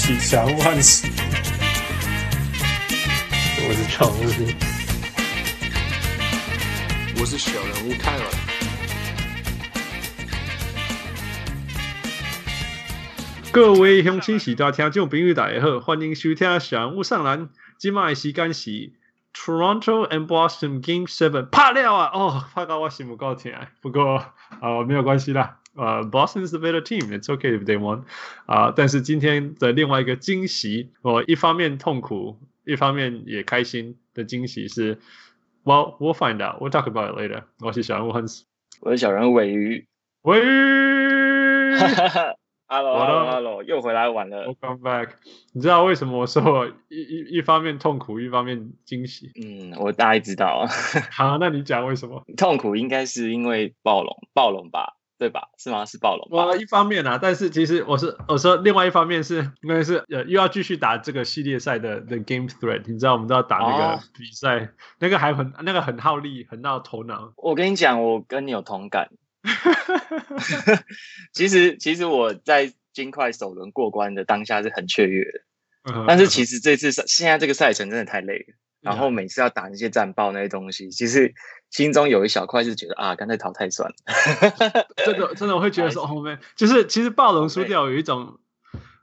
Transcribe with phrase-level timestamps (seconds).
[0.00, 1.06] 我是小人物汉斯，
[3.68, 4.22] 我是常务，
[7.20, 8.24] 我是小人物泰尔。
[13.52, 17.50] 各位乡亲喜大听众朋友大家好，欢迎收听小人物上篮。
[17.76, 18.94] 今麦时间是
[19.34, 22.10] Toronto and Boston Game Seven，怕了啊！
[22.14, 23.68] 哦，怕到我心不够甜。
[23.82, 25.58] 不过啊、呃，没有关系啦。
[25.75, 27.11] 呃、uh,，Boston is the better team.
[27.11, 28.03] It's okay if they won.
[28.45, 34.97] 啊、uh,，但是今天的另外一个惊喜，我一方面痛苦，一方面也开心的惊喜是，
[35.65, 36.61] Well, we'll find out.
[36.61, 37.43] We'll talk about it later.
[37.59, 38.43] 我是小人物 Hans，
[38.79, 39.85] 我是小人物鮪鱼，
[40.23, 41.75] 鮪鱼。
[42.67, 44.47] Hello，Hello，Hello，又回来晚了。
[44.47, 45.09] Welcome back。
[45.53, 49.29] 你知道为什么我说我一一一方面痛苦，一方面惊喜？
[49.35, 50.65] 嗯，我大概知道。
[51.11, 52.23] 好，那你讲为什么？
[52.37, 54.93] 痛苦应该是因为暴龙，暴龙吧。
[55.20, 55.50] 对吧？
[55.58, 55.84] 是吗？
[55.84, 56.26] 是暴龙。
[56.30, 67.34] 我一方面啊，但是其实我是我说另外一方面是因为是呃又要继续打这个系列赛的的 Game Threat，你知道我们都要打那个比赛，哦、那个还很那个很耗力，很耗头脑。
[67.36, 69.10] 我跟你讲，我跟你有同感。
[71.34, 78.54] 其实其实我在金块首轮过关的当下是很雀跃的，嗯、但是其实这次现在这个赛程真的太累了。
[78.80, 81.34] 然后每次要打那些战报那些东西，其实
[81.70, 83.94] 心中有一小块是觉得啊，干脆淘汰算了。
[85.04, 88.38] 真的真的我会觉得说后面就是其实暴龙输掉有一种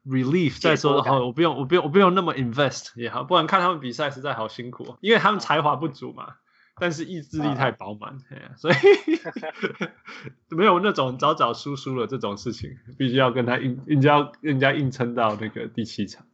[0.06, 6.36] relief，在说哦，我不用我不用我不用那么 invest 也好，不然看他们比赛实在好辛苦，因为他们才华不足嘛，
[6.80, 8.76] 但是意志力太饱满，啊、所以
[10.50, 16.26] 没有那种早早输输了这种事情，必须要跟他硬硬要人家硬撑到那个第七场。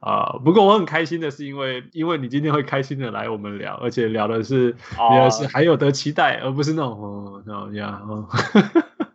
[0.00, 8.26] 啊、uh，不过我很开心的是，因为因为你今天会开心的来我们聊，而且聊的是聊的是还有得期待，而不是那种哦那种呀哦。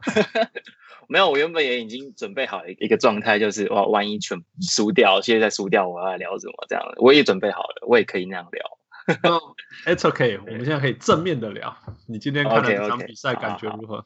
[1.09, 9.31] 没有，我原本也已经准备好了一个状态，就是哇，万一全输掉，现在输掉，我要聊什么这样的，我也准备好了，我也可以那样聊。
[9.31, 9.41] oh,
[9.85, 11.75] it's okay，我们现在可以正面的聊。
[12.07, 14.05] 你今天看了这场比赛，感觉如何？Okay, okay.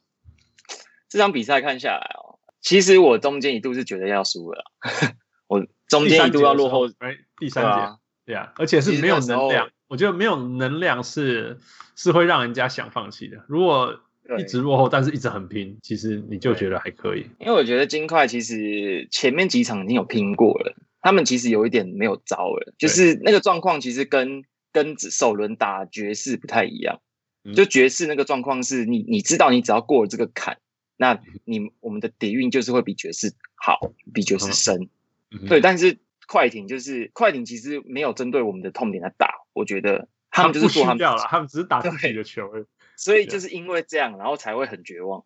[1.08, 4.64] 这场比赛看下来哦，其实我中间一度是觉得要输了，
[5.50, 5.68] 我。
[5.90, 9.72] 中间一度要落后，哎，第三节，对啊，而且是没有能量。
[9.88, 11.58] 我觉得没有能量是
[11.96, 13.44] 是会让人家想放弃的。
[13.48, 14.00] 如果
[14.38, 17.26] 一直落后，但是一直很拼，其实你就觉得还可以。
[17.40, 27.02] 因为我觉得金块其实前面几场已经有拼过了，他们其实有一点没有招了，就是那个状况其实跟跟首轮打爵士不太一样。
[27.56, 30.59] 就爵士那个状况是你你知道你只要过了这个坎，
[30.98, 34.88] 那你我们的底蕴就是会比爵士好，比爵士深。
[35.47, 42.50] 对，但是快艇就是快艇，其实没有针对我们的痛点来打，我觉得他们就是做他们掉了，他们只是打自己的球，
[42.97, 45.23] 所以就是因为这样，然后才会很绝望。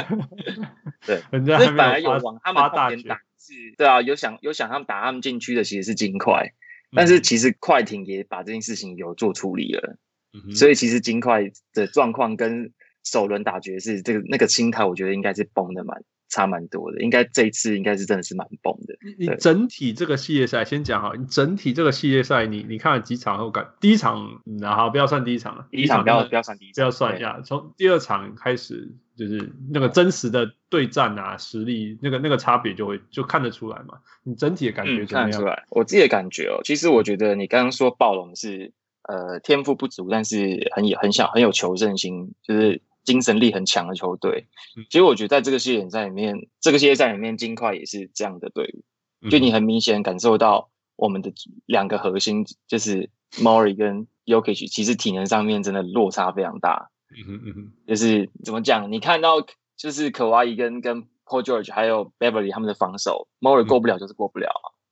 [1.06, 6.52] 对，人家本来有往他们痛点打是，对啊，有想有想他们打他们禁区的其实是金块，
[6.92, 9.98] 但是其实快艇也把这件事情有做处理了，
[10.32, 16.02] 嗯、所以其实金块的状况跟首轮打爵士这个那个心态，我觉得应该是崩的蛮。
[16.34, 18.98] 差蛮多的，应该这一次应该是真的是蛮崩的。
[19.16, 23.68] 你整体这个系列赛先讲好，你整体这个系列赛，你你看了几场后感？
[23.80, 27.40] 第一场，然后不要算第一场了，第一场不要不要算第一场，不要算一下。
[27.42, 33.98] 从第二场开始，就是那个真实的对战啊，实力那个那个差别就会就看得出来嘛。
[34.24, 35.30] 你整体的感觉怎么样？
[35.30, 35.64] 嗯，看得出来。
[35.70, 38.72] 我自己的感觉哦，其实我觉得你刚刚说暴龙是
[39.04, 42.82] 呃天赋不足，但是很有很小很有求胜心，就是。
[43.04, 44.46] 精神力很强的球队，
[44.90, 49.28] 其实我觉得在这个系列赛里面，这个系列赛里面，金块也是这样的队伍。
[49.30, 51.32] 就你很明显感受到我们的
[51.66, 56.90] 两个核心，就是 Mori 跟 Yokich，其实体能上面真的落差非常大。
[57.28, 58.90] 嗯嗯就是怎么讲？
[58.90, 59.36] 你看到
[59.76, 64.50] 就是可哇伊跟跟 Paul George 还有 Beverly 他们的防守，Murray 过不了就是过不了。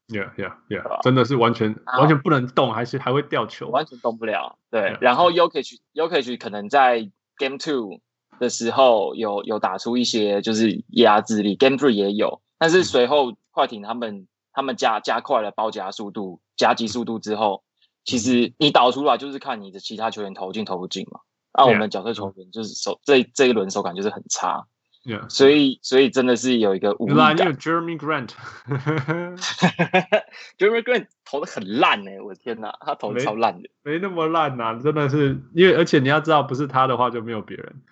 [0.09, 4.59] Yeah, yeah, yeah，真的是完全完全不能动，还是还会掉球，完全动不了。
[4.71, 4.99] 对，yeah.
[5.01, 8.01] 然后 Yokich，Yokich 可能在 Game Two
[8.39, 17.63] 的时候有有打出一些就是压制力，Game Three 也有，但是随后快艇他们他们加加快了包夹速度、夹击速度之后，
[18.05, 21.21] 其实你导出来就是看你的其他球员投进投不进嘛。
[21.55, 24.67] 那、啊、我们角色球员就是手.这这一轮手感就是很差
[25.05, 25.29] ，yeah.
[25.29, 27.37] 所以所以真的是有一个无力感。
[27.57, 37.83] Jeremy Grant，Jeremy Grant 投的很烂哎、欸，我的天哪，他投的超烂的，没那么烂呐、啊，真的是因为而且你要知道，不是他的话就没有别人。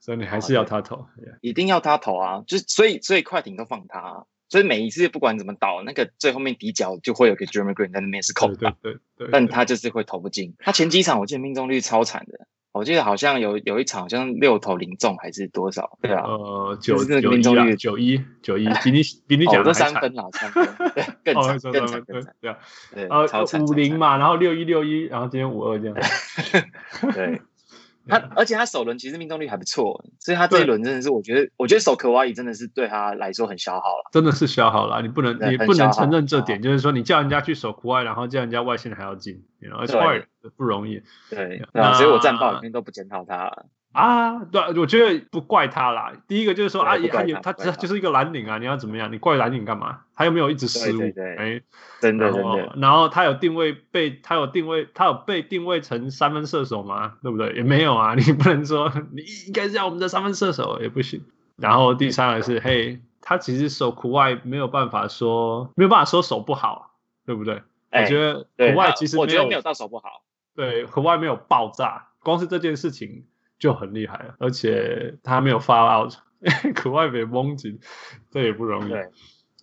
[0.00, 1.38] 所以你还是要他投，oh, yeah.
[1.40, 2.44] 一定要他投啊！
[2.46, 10.54] 就所以所以快艇都放他、啊，所以每一次不管怎么倒，那个最后面底角就会有个 Jeremy Grant 在那边是空的，对对对，但他就是会投不进。
[10.58, 15.96] 他前几场我记得命中率超惨的，我记得好像有有一场好像六投零中还是多少？
[16.02, 22.58] 对啊，呃，九就是那个命中率九一九一， 比你比你讲的三分了，三分，对，更哦，惨，三更惨，分更惨，对啊，
[22.92, 23.26] 对，呃
[23.60, 25.96] 五零嘛，然后六一六一，然后今天五二这样。
[27.14, 27.40] 对。
[28.06, 34.10] 他而且他首轮其实命中率还不错，所以他这一轮真的是我觉得，我觉得守可瓦伊真的是对他来说很消耗了。
[34.12, 40.24] 真的是消耗了，你不能你不能承认这点，就是说你叫人家去守国外，然后叫人家外线还要进对 hard，
[40.56, 41.62] 不容易对，
[41.94, 43.66] 所以我战报里面都不检讨他了。
[43.94, 44.44] 啊。
[44.44, 46.12] 对，我觉得不怪他啦。
[46.28, 49.10] 第一个就是说啊，他也他不怪他就是一个蓝领啊，你要怎么样？
[49.10, 50.00] 你怪蓝领干嘛？
[50.14, 51.00] 他又没有一直失误，
[51.38, 51.60] 哎，
[52.00, 57.14] 真的真的，然后他有定位被他有定位，他有被定位成三分射手吗？
[57.22, 57.52] 对不对？
[57.54, 61.24] 也没有啊， 你不能说你应该是要我们的三分射手也不行。
[61.56, 67.62] 然后第三个是，嘿，他其实守苦外没有办法说没有办法说守不好，对不对？
[67.90, 70.24] 哎我觉得苦外其实没有我觉得没有到手不好。
[70.56, 73.24] 对苦外没有爆炸，光是这件事情
[73.58, 76.14] 就很厉害了，而且他没有 foul out，
[76.74, 77.78] 苦外被蒙紧，
[78.30, 78.90] 这也不容易。
[78.90, 79.10] 对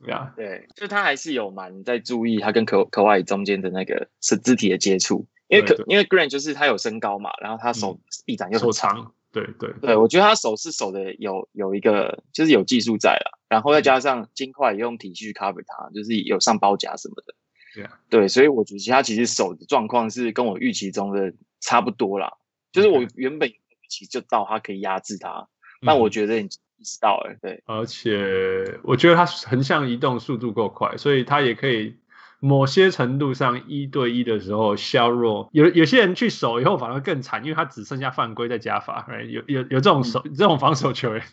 [0.07, 9.71] 呀，对，就他还是有蛮在注意他跟可可哇伊中间的那个是肢体的接触，因为可因为 Grant 就是他有身高嘛，然后他手臂展又手很长，长，对对。
[9.79, 17.35] 对我觉得他手是手的有有一个就是有技术在了，然后再加上金块也用体系去 cover 他，就是有上包夹什么的，
[17.75, 22.33] 对啊，对，所以我觉得他其实手的状况是跟我预期中的差不多啦，
[22.71, 23.51] 就是我原本
[23.91, 25.49] 预期就到他可以压制他，
[25.85, 26.45] 但我觉得你
[26.77, 27.61] 意识到了，对。
[27.65, 31.97] 而且我觉得他横向移动速度够快，所以他也可以
[32.39, 35.49] 某些程度上一对一的时候削弱。
[35.51, 39.05] 有有些人去守以后反而更惨，因为他只剩下犯规再加罚。
[39.09, 39.25] Right?
[39.25, 41.23] 有有有这种守、这种防守球员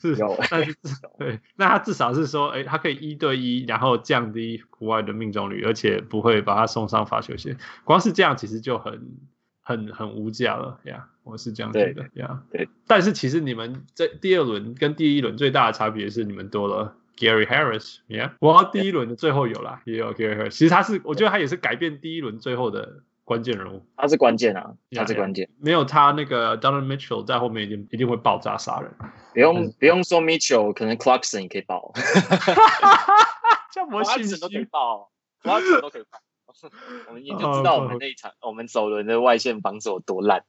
[0.00, 0.74] 是有，但是
[1.18, 7.56] 对，那他至少是说，哎，他可以一对一，然后降低国外的命中率，而且不会把他送上罚球线。
[7.84, 9.16] 光是这样其实就很
[9.62, 11.06] 很很无价了呀。
[11.06, 12.42] Yeah, 我是这样觉得呀。
[12.50, 18.32] 对，但是其实你们在第二轮跟第一轮最大的差别是你们多了 Gary Harris，yeah。
[18.40, 20.50] 我第一轮的最后有啦，也有 Gary Harris。
[20.50, 23.86] 其实他是，我觉得他也是改变第一轮最后的关键人物。
[23.96, 25.48] 他是关键啊，他是关键。
[25.60, 28.90] 没有他那个 Donovan Mitchell 在后面一定一定会爆炸杀人。
[29.32, 31.92] 不用不用说 Mitchell，可能 Clarkson 也可以爆。
[33.72, 35.10] 这么信息都可以爆
[35.42, 36.18] ，Clarkson 都可以爆。
[37.08, 40.44] 我们已经就知道我们那一场，我们首轮的外线防守有多烂，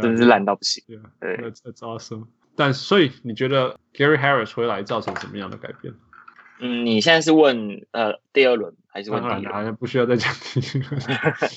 [0.00, 0.82] 真的是烂到不行。
[1.20, 2.26] 对，That's awesome。
[2.56, 5.94] 但所以你觉得 Gary Harris 回来造成什么样的改变？
[6.60, 9.52] 嗯，你现在是问呃第二轮还是问第一轮？
[9.52, 11.00] 好像不需要再讲第一轮。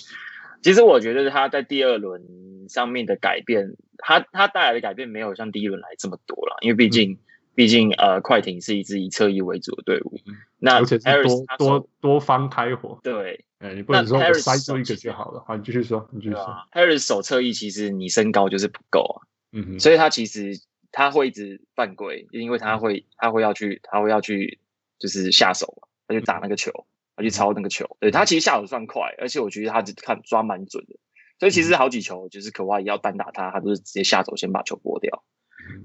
[0.63, 7.19] 其实我觉得他在第二轮上面的改变，他他带来的改变没有像第一轮来这么多了，因为毕竟。
[7.57, 10.19] 嗯毕竟，呃，快艇是一支以侧翼为主的队伍，
[10.59, 12.99] 那而且是多多多方开火。
[13.01, 15.43] 对，哎，你不能说我塞住一个就好了。
[15.47, 16.43] 好，你继续说，你继续说。
[16.43, 20.61] 啊、Harris 守侧翼其实你身高就是不够啊，嗯哼，所以他其实
[20.91, 24.59] 他会一直犯规，因为他会他会要去他会要去
[24.99, 27.97] 就是下手嘛，他去打那个球，他去抄那个球。
[27.99, 30.99] 对，他其实下手算快，而且我觉得他看抓蛮准的，
[31.39, 35.23] 所以其实好几球就是可哇伊要单打他，他都是直接下手先把球拨掉。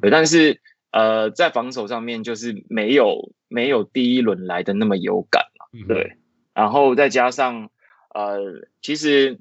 [0.02, 0.60] 对，但是。
[0.93, 6.19] 呃，在防守上面就是没有没有第一轮来的那么有感了，嗯、对。
[6.55, 7.71] 然后再加上
[8.15, 9.41] 呃，其实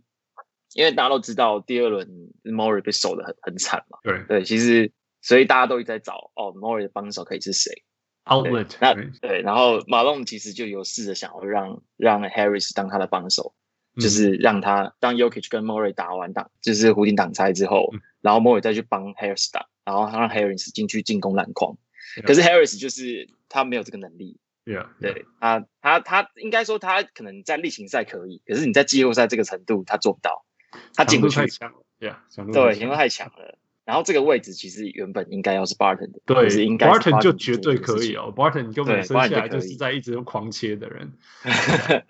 [0.74, 2.08] 因为大家都知道第二轮
[2.46, 4.44] Morey 被守的很很惨嘛，对对。
[4.46, 7.84] 其实所以大家都一直在找哦，Morey 的帮手可以是谁
[8.24, 8.78] ？Outlet。
[8.80, 13.54] 那对，然后马龙其实就有试着想要让让 Harris 当他的帮手，
[13.98, 19.68] 嗯、就是让他当 Jokic 跟 Morey 打完挡，就是弧顶挡拆之后，嗯、然后 Morey 再去帮 Harris 打。
[19.84, 21.78] 然后他让 Harris 进去进攻篮筐.
[22.24, 24.38] 可是 Harris 就是他没有这个能力。
[24.64, 25.14] Yeah, yeah.
[25.14, 30.46] 对他，他他应该说他可能在例行赛可以，可是你在季后赛这个程度他做不到，
[30.94, 31.48] 他进不去。
[31.48, 32.18] 强，Yeah，
[32.54, 33.58] 对，强度太强了。
[33.86, 38.32] 然后这个位置其实原本应该要是 Barton 的，对，是应该 Barton 就绝对可以哦。
[38.36, 41.14] Barton 根本生下来就是在一直狂切的人。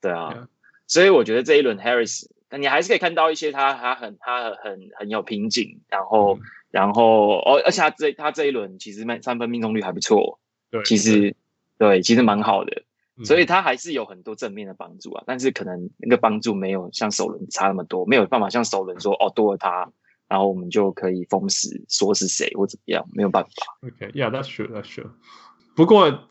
[0.00, 0.46] 对啊
[0.86, 6.38] 所以我觉得这一轮 Harris，但你还是可以看到一些他他很他很很有瓶颈，然后。
[6.76, 10.38] 嗯然后哦，而且他这他这一轮其实三分命中率还不错，
[10.70, 11.34] 对，其实
[11.78, 12.82] 对，对，其实蛮好的，
[13.16, 15.24] 嗯，所以他还是有很多正面的帮助啊。
[15.26, 19.90] 但是可能那个帮助没有像首轮差那么多，没有办法像首轮说哦多了他，
[20.28, 23.50] 然后我们就可以封死说是谁或怎么样，没有办法。
[23.82, 25.10] OK，Yeah，that's true，that's true。
[25.74, 26.26] 不过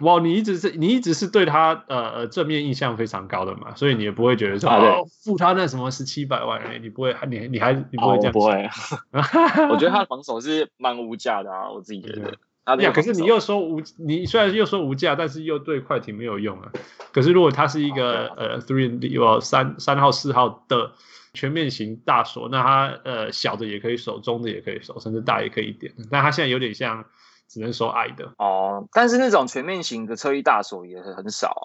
[0.00, 8.70] 哇，你一直是你一直是对他呃呃正面印象非常高的嘛，所以你也不会觉得说、啊、哦付他那什么十七百万，你不会，你你还你不会这样、哦、不会，
[9.70, 12.34] 我觉得他的防守是蛮无价的啊，我自己觉得。
[12.78, 16.70] 呀，可是你又说无，你虽然又说无价，但是又对快艇没有用啊。
[17.12, 20.92] 可是如果他是一个呃 three and D 或三三号四号的
[21.34, 25.92] 全面型大锁，那他呃小的也可以守，中的也可以守，甚至大也可以一点。
[26.08, 27.04] 那他现在有点像
[27.52, 28.88] 只能守矮的哦。
[28.92, 31.64] 但是那种全面型的侧翼大手也很少啊，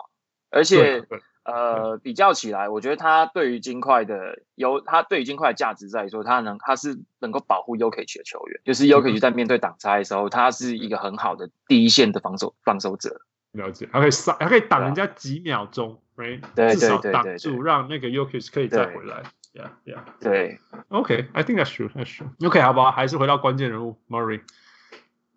[0.51, 1.05] 而且。
[1.47, 13.21] 呃，比较起来，我觉得他对于金块的有，他对于金块的价值在于说，他能他是能够保护 Jokic 的球员，就是 Jokic 在面对挡拆的时候，他是一个很好的第一线的防守防守者。
[13.53, 16.41] 了解，还可以杀，还可以挡人家几秒钟，right？
[16.53, 19.23] 对至少挡住，让那个 Jokic 可以再回来。
[19.53, 20.03] Yeah, yeah.
[20.19, 22.27] 对，OK，I think that's true, that's true.
[22.45, 24.41] OK，好吧，还是回到关键人物 Murray。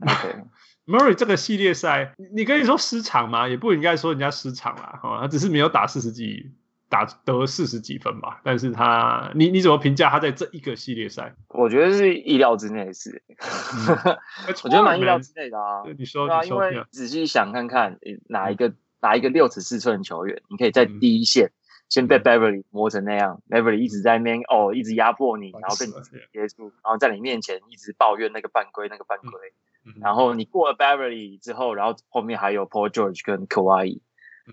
[0.02, 0.44] OK。
[0.86, 3.46] Murray 这个系列赛，你可以说失常吗？
[3.46, 6.50] 也不应该说人家失常啦，哈，他只是没有打四十几，
[6.88, 8.40] 打得四十几分吧。
[8.42, 11.32] 但是他，你你怎么评价他在这一个系列赛？
[11.50, 14.16] 我觉得是意料之内的事，嗯、
[14.64, 15.82] 我觉得蛮意料之内的啊。
[15.96, 21.54] 你说，对啊，因为仔细想看看，哪一个哪一个六尺四寸的球员，你可以在第一线、嗯、
[21.88, 25.92] 先被 Beverly 磨成那样、嗯、，Beverly 一直在那边哦，一直压迫你，然后跟你
[26.32, 29.52] 接触，然后在你面前一直抱怨那个犯规，那个犯规。
[29.84, 34.00] 嗯然后你过了 Beverly 之后，然后后面还有 Paul George 跟 Kawhi，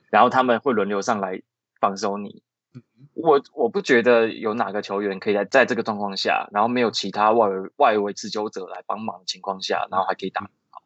[0.10, 1.41] 然后他们会轮流上来
[1.79, 2.43] 防守你。
[3.13, 10.84] 我我不觉得有哪个球员可以在在这个状况下，然后没有其他外围外围持球者来帮忙的情况下，然后还可以打好。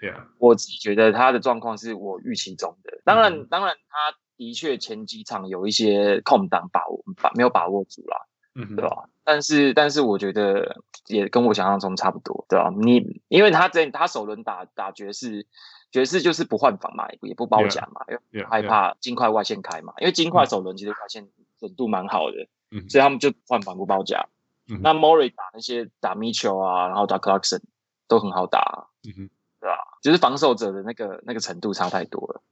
[0.00, 3.00] 对啊，我自己觉得他的状况是我预期中的。
[3.04, 8.26] 当然，当然他的确前几场有一些空档把握把没有把握住啦。
[8.58, 9.08] 嗯，对吧？
[9.22, 12.70] 但是，但是我觉得也跟我想象中差不多，对吧？
[12.76, 15.46] 你因为他这他首轮打打爵士，
[15.92, 19.92] 爵士就是不换防嘛，也不包夹嘛，因为害怕金块外线开嘛。
[20.00, 21.28] 因为金块首轮其实外线
[21.60, 24.26] 准度蛮好的，嗯，所以他们就换防不包夹。
[24.68, 27.62] 嗯，那 Murray 打那些打 Mitchell 啊，然后打 Clarkson
[28.08, 29.78] 都很好打，嗯哼，对吧？
[30.02, 32.42] 就是防守者的那个那个程度差太多了。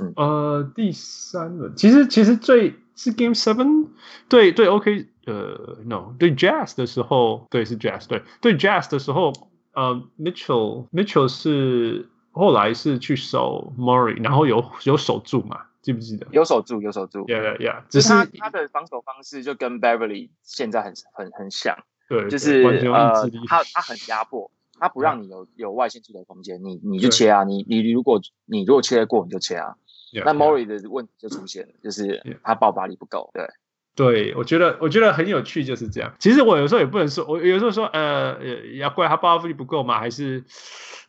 [0.00, 3.88] 嗯，呃，第三轮其实其实最是 Game Seven
[4.28, 5.08] 对对 OK。
[5.26, 9.32] 呃、uh,，no，对 Jazz 的时候，对是 Jazz，对对 Jazz 的时候，
[9.72, 15.62] 呃、uh,，Mitchell Mitchell 是后来是去守 Murray，然后有有守住嘛？
[15.80, 16.26] 记不记得？
[16.30, 17.24] 有守住，有守住。
[17.24, 17.82] Yeah, yeah, yeah。
[17.88, 21.74] 只是他他的防守方式就跟 Beverly 现在很很很像，
[22.06, 29.76] 对，就是呃，他他很压迫，他不让你有有外线出的空间，你你就切啊，你你如果你如果切得过，你就切啊。
[30.24, 33.46] 那 Murray 的问题就出现了 就是他爆发力不够，对。
[33.96, 36.12] 对，我觉得我觉得很有趣，就是这样。
[36.18, 38.36] 其实我有时候也不能说，我有时候说，呃，
[38.76, 40.00] 要怪他爆发力不够吗？
[40.00, 40.42] 还是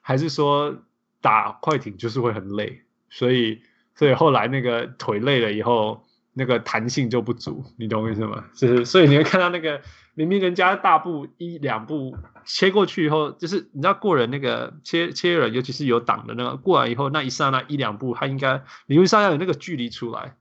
[0.01, 0.83] 还是说
[1.19, 3.59] 打快艇就是会很累，所以
[3.95, 8.45] 所以后来那个腿累了以后，那个弹性就不足，你懂我意思吗？
[8.53, 9.81] 就是所以你会看到那个
[10.15, 20.35] 明明人家大步一两步切过去以后，就是你知道过人那个切切人，尤其是有挡的那个过来以后，那一刹那一两步，他应该理论上要有那个距离出来。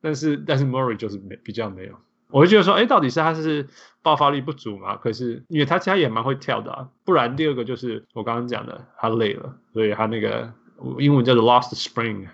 [0.00, 1.94] 但是但是 Murray 就是没比较没有，
[2.28, 3.66] 我就觉得说，哎，到底是他是
[4.02, 4.96] 爆发力不足嘛？
[4.96, 10.52] 可是因为他其他也蛮会跳的啊，不然第二个就是我刚刚讲的，他累了，所以他那个
[10.98, 12.26] 英文叫做 lost spring，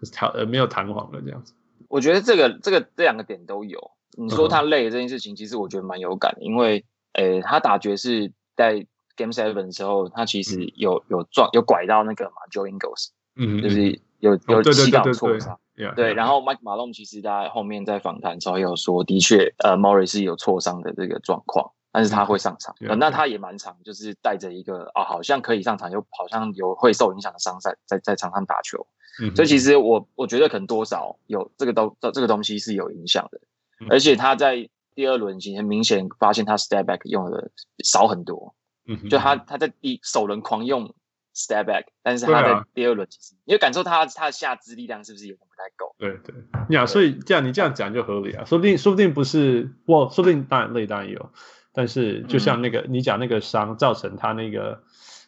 [0.00, 1.52] 就是弹呃没有弹簧了这样子。
[1.88, 3.90] 我觉得这个这个这两个点都有。
[4.18, 8.84] 你说他累这件事情，其实我觉得蛮有感的，因为诶他打爵士在
[9.16, 15.58] Game Seven 的时候，他其实有有撞有拐到那个嘛 Joe Ingles，嗯，就是有有膝盖挫伤。
[15.76, 22.74] Yeah, 对，然后 Mike Malone 其实在后面在访谈的时候也有说，的确，呃，Morris 是有挫伤的这个状况，但是他会上场。
[22.80, 28.88] Yeah, 呃、那他也蛮长，就是带着一个啊、哦，好像可以上场，又好像有会受影响的伤在在在场上打球。
[29.22, 33.47] 嗯、所以其实我我觉得可能多少有这个东这这个东西是有影响的，嗯、
[33.90, 37.50] 而且他在第二轮已经很明显发现他 step back 用的
[37.84, 38.54] 少很多，
[38.86, 40.94] 嗯，就他他在第首轮狂用。
[41.34, 45.94] Step back，但是他的第二轮其实，你会感受他他的下肢力量是不是有点不太够？
[45.96, 46.34] 对对
[46.74, 51.30] 呀，所以这样你这样讲就合理啊，说不定说不定不是，我说不定当然累当然有，
[51.72, 54.82] 但是就像那个、嗯、你讲那个伤造成他那个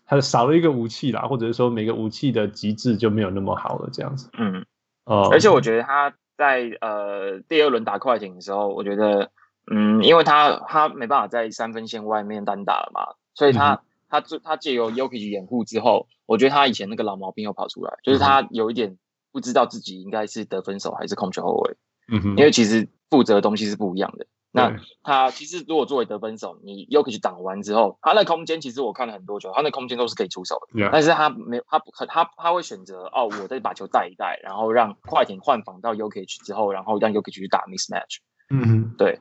[0.05, 4.29] 他少了一个武器啦，或者是说每个武器的极致就没有那么好了这样子。
[4.37, 4.67] 嗯
[5.05, 9.31] 哦，而且我觉得他在呃第二轮打快艇的时候，我觉得
[9.71, 13.75] 嗯，因为他他没办法在三分线外面单打了嘛，所以他。
[13.75, 13.81] 嗯
[14.13, 18.99] 他他借由 Jokic 掩护之后，我觉得他以前那个老毛病又跑出来，就是他有一点
[19.31, 21.77] 不知道自己应该是得分手还是控球后卫。
[22.09, 24.27] 嗯哼，因为其实负责的东西是不一样的。
[24.53, 30.89] 那他其实如果作为得分手，你 Jokic 挡完之后，他那空间其实我看了很多球，他那空间都是可以出手的。
[30.91, 38.19] 但是他没他不他他，他会选择哦，我再把球带一带，然后让快艇换防到 Jokic 之后，然后让 Jokic 去打 mismatch。
[38.51, 39.21] 嗯哼，对。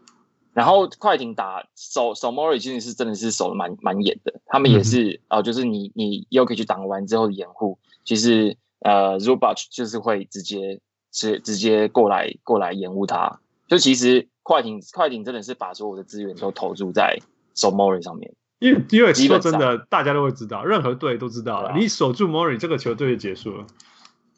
[0.51, 10.81] 然后快艇打守守 Murray 其实是真的是守的蛮蛮严的，他们也是哦、嗯呃，就是你你又可以去挡完之后的掩护，其实呃 Zubac 就是会直接
[11.11, 17.19] 直直接过来过来掩护他，就其实快艇快艇真的是把所有的资源都投注在
[17.55, 23.67] 守 Murray 上面，因为因为说真的，大家都会知道，任何队都知道了，啊、你守住 Murray 这个球队就结束了，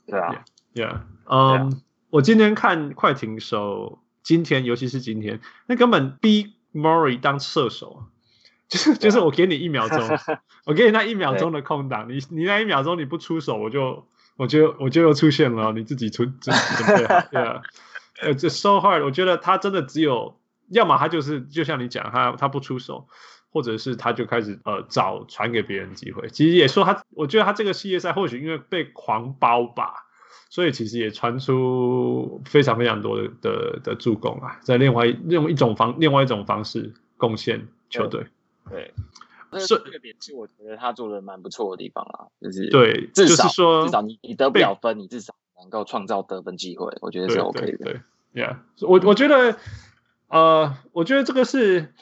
[0.06, 0.44] 对啊
[0.76, 1.64] ，Yeah，嗯、yeah.
[1.64, 3.98] um, 啊，我今天看快艇守。
[4.24, 8.04] 今天，尤其是今天，那根本逼 Murray 当射手，
[8.70, 9.98] 就是就是我给你一秒钟，
[10.64, 14.06] 我给你那一秒钟的空档，你你那一秒钟你不出手，我就
[14.38, 17.64] 我就我就又出现了，你自己出准备好， 对啊，
[18.22, 23.08] 呃，这 so hard，我觉得他真的只有，要么他就是就像你讲，他他不出手，
[23.52, 26.30] 或者是他就开始呃找传给别人机会。
[26.30, 30.08] 其实也说他，我觉得他这个系列赛或许因为被狂包吧。
[30.50, 38.28] 所以其实也传出非常非常多的的的助攻啊，在另外用一种方另外一种方式贡献球队。
[38.70, 38.94] 对，
[39.66, 47.78] 这个点是我觉得他做的蛮不错的地方啊，就是对，至少、就是、说至少你你得不了分，你至少能够创造得分机会，我觉得是 OK 的。
[47.78, 48.02] 对，对
[48.34, 49.58] ，Yeah，我我觉得
[50.28, 51.94] 呃，我觉得这个是。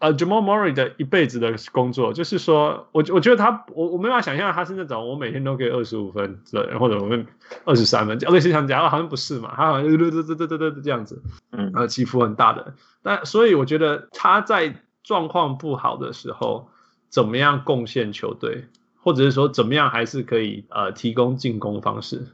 [0.00, 6.40] 呃，Jamal Murray 的一辈子的工作，就是说，我我觉得他，我我没办法想象他是那种我每天都可以二十五分，
[6.80, 7.24] 或者我们
[7.64, 11.22] 二十三分，类似像这样，好像不是嘛，他好像嘚嘚嘚嘚嘚嘚这样子，
[11.52, 12.74] 嗯，呃，起伏很大的。
[13.04, 16.68] 但所以我觉得他在状况不好的时候，
[17.08, 18.64] 怎么样贡献球队，
[19.00, 22.26] 或者是说怎么样还是可以呃提供进攻方式，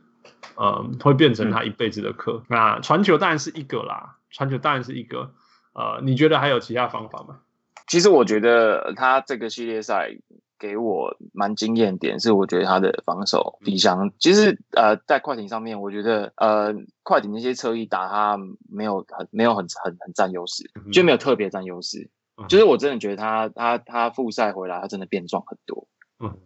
[0.56, 2.42] 呃，会变成他一辈子的课。
[2.42, 5.32] 嗯、那传球当然是一个啦，传球当然是一个。
[5.74, 7.40] 呃，你觉得还有其他方法吗？
[7.86, 10.10] 其实我觉得他这个系列赛
[10.58, 18.36] 给我蛮惊艳点，是我觉得他的防守比上，其实呃在快艇上面，我觉得呃快艇那些侧翼打他
[18.68, 22.10] 没有很没有很很很占优势，就没有特别占优势。
[22.48, 25.86] 就是我真的觉得他他他复赛回来，他真的变壮很多。
[26.18, 26.36] 嗯，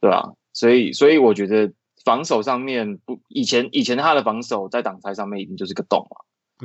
[0.00, 1.72] 对啊，所以所以我觉得
[2.04, 6.16] 防守上面不以前以前他的防守在挡拆上面一定就是个洞嘛。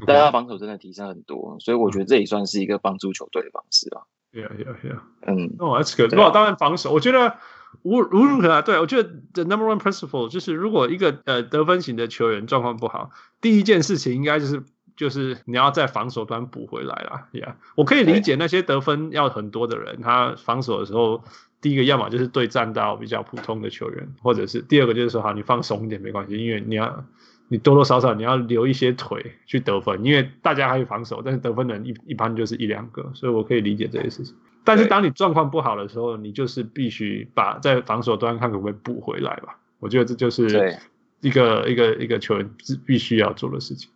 [0.06, 4.06] 但他防守真的提升很多，所以我觉得这也算是一个帮助球队的方式啊。
[4.32, 5.00] Yeah, yeah, yeah.
[5.26, 6.12] 嗯，哦，That's good。
[6.14, 7.38] 不，当然防守，我觉得
[7.82, 13.10] 无无论如何，对，我觉得 the number one principle 就是，如果一个呃得分型的球员状况不好，
[13.42, 14.64] 第一件事情应该就是
[14.96, 17.30] 就是你要在防守端补回来了。
[17.34, 21.24] Yeah，我可以理解那些得分要很多的人，他防守的时候，
[21.62, 27.06] 第一个要么就是对战到比较普通的球员，或者是第二个就是说，好，你放松一点没关系，因为你要。
[27.50, 34.36] 你多多少少你要留一些腿去得分，因为大家还有防守，但是得分的人一一般就是一两个，所以我可以理解这些事情。
[34.66, 39.58] 但是当你状况不好的时候，你就是必须把在防守端看可不可以补回来吧。
[39.80, 40.78] 我觉得这就是
[41.22, 42.50] 一个一个一个球员
[42.86, 43.90] 必须要做的事情。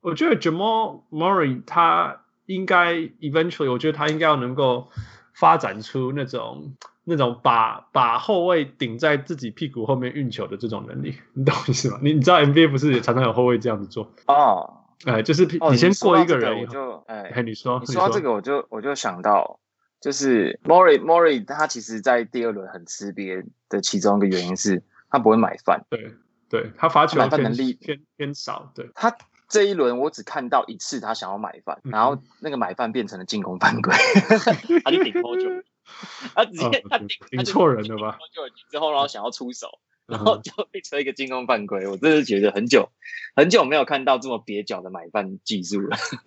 [0.00, 4.88] 我觉得 Jamal Murray 他应该 eventually，我觉得他应该要能够
[5.34, 6.74] 发展出那种。
[7.06, 11.98] 那种把把后卫顶在自己屁股后面运球的这种能力， 你懂意思吗？
[12.00, 14.78] 你你知道 NBA 不是也常常有后卫这样子做哦？
[15.04, 19.60] 哎，就是你先过一个人，我就哎，哎，你说你说到这个，我就我就想到，
[20.00, 26.14] 就是 Murray Murray 他其实在第二轮很吃瘪的其中一个原因是他不会买饭，对
[26.48, 29.14] 对，他罚球能力偏偏少，对他
[29.54, 33.94] 这一轮我只看到一次他想要买饭，然后那个买饭变成了进攻犯规，
[34.82, 35.48] 他就顶多久。
[36.34, 38.18] 他直接他顶顶错人了吧？
[38.34, 41.86] 就之后然后想要出手，然后就被成一个进攻犯规。
[41.86, 42.88] 我真是觉得很久
[43.36, 45.96] 很久没有看到这么蹩脚的买饭技术了，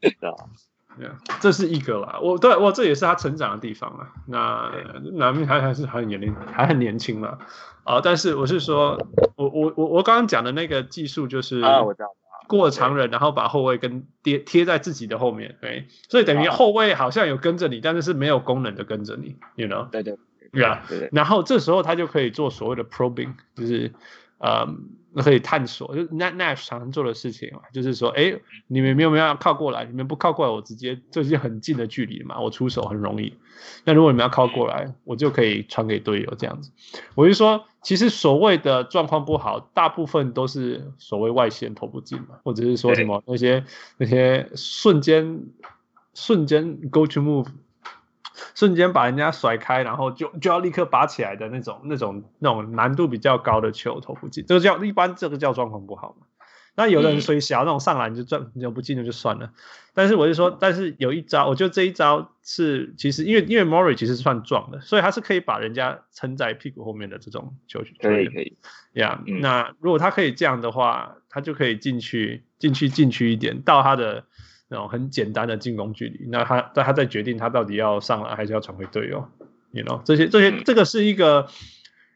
[0.00, 0.48] 对吧？
[1.42, 2.20] 这是一个啦。
[2.22, 4.14] 我对我这也是他成长的地方啊。
[4.26, 4.72] 那
[5.18, 7.38] 难免还还是还很年龄，还很年轻了。
[7.84, 8.96] 啊，但是我是说，
[9.36, 12.08] 我我我我刚刚讲的那个技术就是啊，我知道。
[12.58, 19.88] 过常人，然后把后卫跟贴贴在自己的后面，对，所以等于后卫好像有跟着你，但是是没有功能的跟着你，you know？
[19.88, 20.18] 对对，
[20.52, 21.08] 对啊，对对。
[21.12, 23.90] 然后这时候他就可以做所谓的 probing，就是
[24.36, 24.68] 呃，
[25.20, 28.34] 可以探索，就 Nash 常常做的事情嘛，就是说，哎，
[28.68, 29.84] 你们有没有要靠过来？
[29.84, 33.34] 你们不靠过来，我直接就是很近的距离嘛，我出手很容易。
[33.84, 36.70] 那如果你们要靠过来，我就可以传给队友这样子。
[37.14, 37.64] 我就说。
[37.84, 43.64] 其实所谓的状况不好，大部分都是所谓外线投不进嘛，或者是说什么那些
[43.98, 45.46] 那些瞬间
[46.14, 47.48] 瞬间 go to move，
[48.54, 56.26] 瞬间把人家甩开，然后就就要立刻拔起来的那种那种那种难度比较高的球投不进，这个叫一般这个叫状况不好嘛。
[56.74, 59.52] 那有的人所以想要那种上篮就赚，你就不进了就算了。
[59.92, 67.94] 但是我就说，但是有一招，我觉得这一招是其实因为因为 Murray 其实是算壮的，所以他是可以把人家撑在屁股后面的这种球权。
[68.00, 68.56] 可以可以，
[68.94, 74.24] 呀、yeah, 嗯，那如果他可以这样的话，他就可以进去进去进去一点，到他的
[74.72, 79.28] 那种很简单的进攻距离，那他他在决定他到底要上篮还是要传回队友
[79.70, 81.46] ，you know 这些这些这个是一个，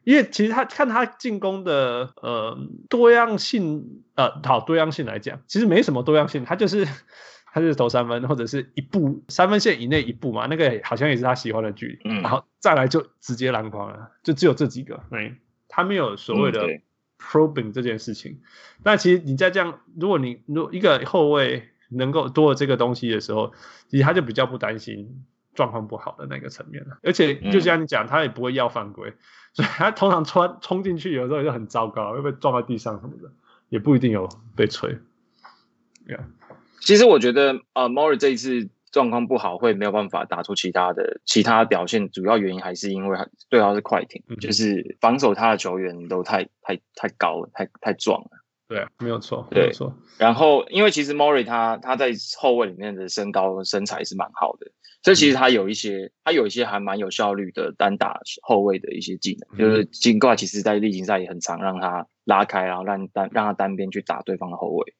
[0.03, 2.57] 因为其实他看他进攻的呃
[2.89, 6.87] 多样性呃好多样性来讲，其实没什么多样性，他就是
[7.53, 15.35] 他就是投三分或者是一步三分线以内一步嘛，那个好像也是他喜欢的距离，然后再来就直接篮筐了，就只有这几个，对，
[15.67, 16.65] 他没有所谓的
[17.19, 18.39] probing 这件事情。
[18.83, 21.69] 那其实你在这样，如果你如果一个后卫。
[21.89, 23.53] 能够多了这个东西的时候，
[23.87, 25.23] 其实他就比较不担心
[25.53, 26.97] 状况不好的那个层面了。
[27.03, 29.13] 而且就像你讲，他也不会要犯规，
[29.53, 33.31] 所以他通常穿冲进去有时候就很糟糕，会被撞到地上什么的，
[33.69, 34.97] 也不一定有被吹。
[36.07, 36.21] Yeah.
[36.79, 43.17] 其实我觉得呃，Murray 这一次状况不好，会没有办法打出其他的其他表现，主要原因还是因为
[43.49, 48.29] 对方是快艇，嗯、就是防守他的球员都太太太高了，太太壮了。
[48.67, 49.95] 对，没有错，没有错。
[50.17, 54.71] 然后，因为其实 Murray 他他在后卫里面的身高和身材是蛮好的，
[55.03, 64.93] 所以其实他有一些他有一些还蛮有效率的单打后卫的一些技能，嗯、就是尽管其实在例行赛也很常让他拉开，然后让单让他单边去打对方的后卫，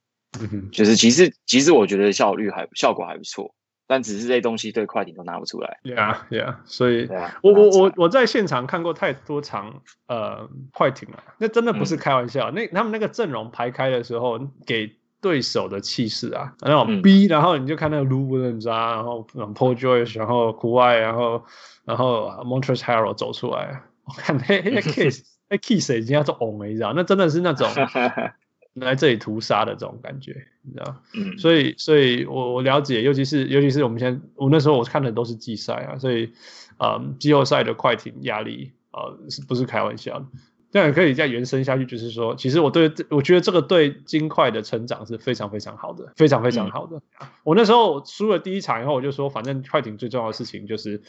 [0.72, 3.54] 就是其实其实我觉得效率还效果还不错。
[3.88, 5.80] 但只是这些东西对快艇都拿不出来。
[5.84, 6.56] Yeah, yeah.
[6.66, 7.10] 所以
[7.42, 12.52] 我我我我在现场看过太多场呃快艇了，那真的不是开玩笑。
[12.52, 21.44] 嗯、那他们那个阵容排开的时候，给对手的气势啊，那种逼，然后你就看那个 Williams 啊，然后 Paul George，然后 Kawhi，然后
[21.86, 26.94] 然后 Montrezl Harrell 走出来， 我看那那 Kiss 那 Kiss 已经要做红了，你知道？
[26.94, 27.68] 那真的是那种。
[28.86, 31.02] 来这里屠杀的这种感觉，你知道？
[31.14, 36.32] 嗯，所以，所以我我了解，尤其是尤其是我们现在，我那时候我看的都是季赛啊，所以，
[36.80, 40.26] 嗯，季后赛的快艇压力，呃，是不是开玩笑的？
[40.70, 46.98] 这样可以再延伸下去，就是说，其实我对，我觉得这个对金块的成长是非常非常好的，非常非常好的。
[47.20, 51.02] 嗯、我那时候输了第一场以后，我就说，反正快艇最重要的事情就是，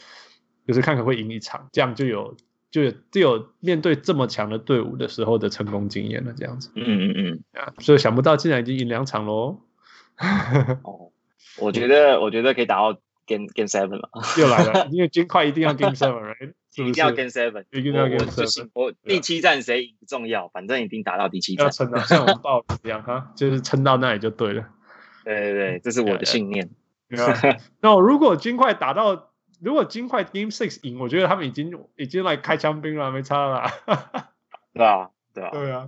[0.65, 2.35] 就是看看会赢一场，这样就有。
[2.71, 6.71] 就有就有面对这么强的队伍的时候的成功经验了，这样子。
[6.75, 9.61] 嗯嗯嗯啊，所以想不到竟然已经赢两场喽。
[10.83, 11.11] 哦，
[11.59, 12.93] 我觉得我觉得可以打到
[13.25, 14.09] Game Game Seven 了。
[14.37, 16.53] 又来了，因为金块一定要 Game Seven，right？
[16.77, 18.69] 一定要 Game Seven，一定要 Game Seven。
[18.73, 21.65] 我第七战谁赢不重要，反正一定打到第七战。
[21.65, 24.67] 要撑到像我们爆一样哈，就是撑到那里就对了。
[25.25, 26.69] 对对对，这是我的信念。
[27.81, 29.28] 那如果金块打到。
[29.61, 33.69] 如果金块 Game Six 赢，我觉得他们已经已经来开枪兵了，没差了。
[34.73, 35.87] 对啊，对啊，对啊，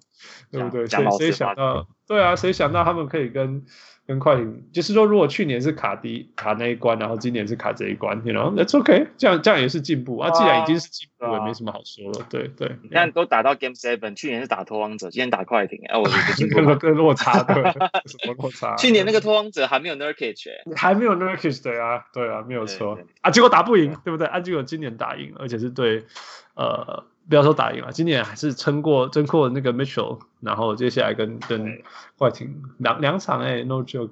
[0.51, 0.87] 对不对？
[0.87, 1.87] 谁谁想到？
[2.07, 3.65] 对啊，谁想到他们可以跟？
[4.11, 10.29] 跟快艇，就是说，如果去年是卡迪卡那一关，然后今年是卡这一关，you know，that's okay，这样这样也是进步啊。
[10.31, 12.27] 既然已经是进步，也没什么好说了。
[12.29, 16.33] 对对，你看都打到 Game Seven，去年是打拓荒者，今年打快艇，哎，我觉得。
[16.35, 17.63] 这 个落差，对，
[18.05, 18.75] 什么落差？
[18.75, 20.35] 去年那个拓荒者还没有 Nurkic，
[20.75, 24.27] 还没有 Nurkic，对啊，对啊，没有错啊，结果打不赢，对不对？
[24.27, 26.03] 啊，结果今年打赢，而且是对，
[26.55, 27.05] 呃。
[27.31, 31.81] 不要说打赢了，今年还是撑过撑过那个 Mitchell，然后接下来跟跟
[32.17, 34.11] 快艇两两场哎，no joke。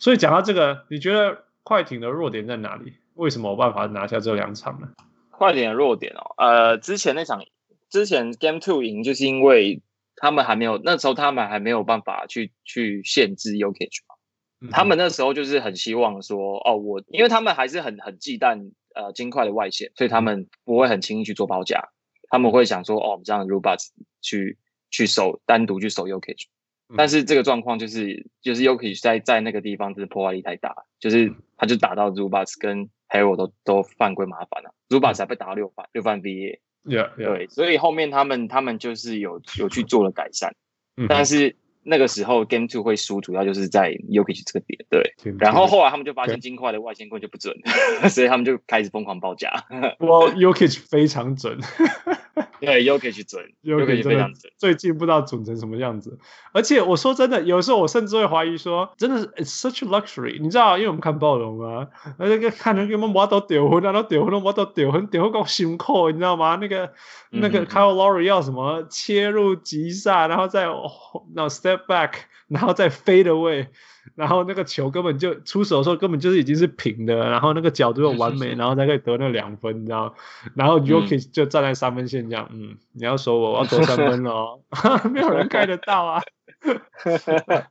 [0.00, 2.94] 所以讲到这个，你觉得快艇的弱点在哪里？
[3.14, 4.88] 为什么有办法拿下这两场呢？
[5.30, 7.44] 快艇的弱点哦，呃，之前那场
[7.88, 9.80] 之前 Game Two 赢，就是因为
[10.16, 13.52] 他们还没有那时候他们还没有办法去去限制
[14.60, 21.90] 哼他们那时候就是很希望说哦，我因为他们还是很很忌惮呃金块的外线，所以他们不会很轻易去做包夹。
[22.30, 23.88] 他们会想说，哦，我们这样 RUBUS
[24.22, 24.56] 去
[24.90, 26.46] 去守，单独去守 Jokic，
[26.96, 34.70] 但是这个状况就是，就是 Jokic 在在那个地方，就是破坏力太大，就是他就打到 Rubas 跟 Harrell 都都犯规麻烦了。
[34.70, 36.58] 啊、，Rubas 还被打到六犯六犯 VA，
[37.16, 40.54] 对，所以后面他们他们就是有有去做了改善，
[41.08, 41.56] 但是。
[41.82, 45.14] 那个时候 Game Two 会输，主要就是在 Jokic 这个点，对。
[45.38, 47.54] 然后后来他们就发现金块的外线棍就不准，
[48.10, 49.50] 所以他们就开始疯狂报价。
[50.00, 51.58] 哇，Jokic 非常准，
[52.60, 54.52] 对，Jokic 准，Jokic 非常准。
[54.58, 56.18] 最近不知道准成什么样子。
[56.52, 61.86] 而且我说真的，有时候我甚至会怀疑说，真的是 It's such a luxury，你知道，因为我们看暴龙啊，
[62.18, 66.56] 那个看那个我们挖到丢魂，然后丢分，挖到丢魂，丢魂够辛苦，你知道吗？
[66.60, 66.92] 那个
[67.30, 70.66] 那个 Kyle Lowry 要什么切入急杀，然后再
[71.34, 72.12] 那 step back，
[72.48, 73.66] 然后再 fade away，
[74.14, 80.14] 然后那个球根本就出手的时候根本就是已经是平的，然后那个角度又完美，然后才可以得那两分，你知道？
[80.54, 84.60] 然后 Jokic 就站在三分线这样，嗯，你要说我，我要投三分了，
[85.12, 86.22] 没有人盖得到啊。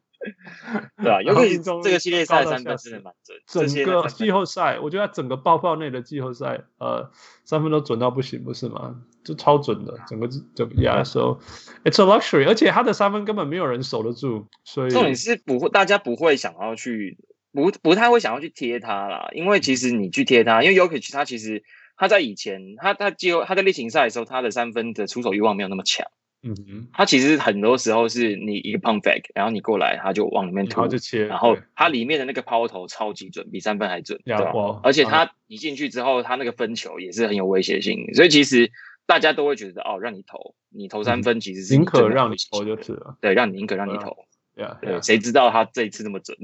[1.01, 7.09] 对啊，尤其这个系列赛三分真的蛮准，整个季后赛，我觉得整个爆爆内的季后赛，呃，
[7.45, 8.97] 三分都准到不行，不是吗？
[9.23, 11.39] 就超准的，整个整个压缩
[11.83, 17.17] ，It's a luxury，而且他的三分根本没有人守得住，所以重点是不会，大家不会想要去
[17.51, 21.63] 不不太会想要去贴他啦，因为其实你去贴他，因为 Jokic 他其实
[21.97, 26.07] 他在以前他他就他在例行赛的时候，他的三分的出手欲望没有那么强。
[26.41, 34.53] 嗯哼，他其实很多时候是你一个 pump fake，然后你过来，他就往里面突，然后就切，然后他里面的那个抛投超级准，比三分还准，对吧？
[34.53, 38.71] 哇而且他一进去之后，他那个分球也是很有威胁性，所以其实
[39.09, 44.15] 大家都会觉得哦，让你投，你投三分其实是宁可让你投就是了，对，让你宁可让你投，
[44.55, 46.37] 对啊，对，谁知道他这一次那么准？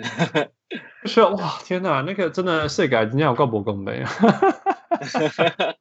[1.06, 4.10] 是哇，天哪，那个真的世界人家有够不公平啊！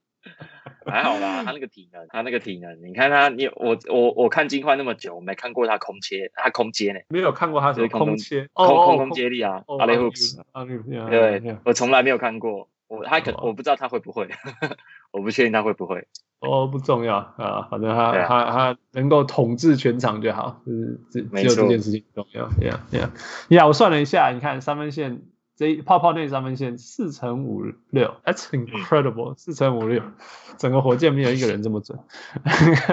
[0.85, 7.01] 还好啦，他那个体能，他那个体能，你看他，你我我我看金块那么久，我没看过他空切，他空接呢？
[7.09, 10.45] 没有看过他什么空切，空空空接力啊，阿雷乌斯，
[11.09, 14.29] 对，我从来没有看过，我他可我不知道他会不会，
[15.13, 16.07] 我不确定他会不会。
[16.45, 22.49] 哦，不重要啊，反正他他他能够统治全场就好，就是只只有这件事情重要。
[22.61, 23.09] Yeah yeah
[23.49, 25.23] yeah，我算了一下，你看三分线。
[25.57, 30.03] 这一泡泡内三分线四乘五六，That's incredible，四乘五六，
[30.59, 31.97] 整个火箭没有一个人这么准。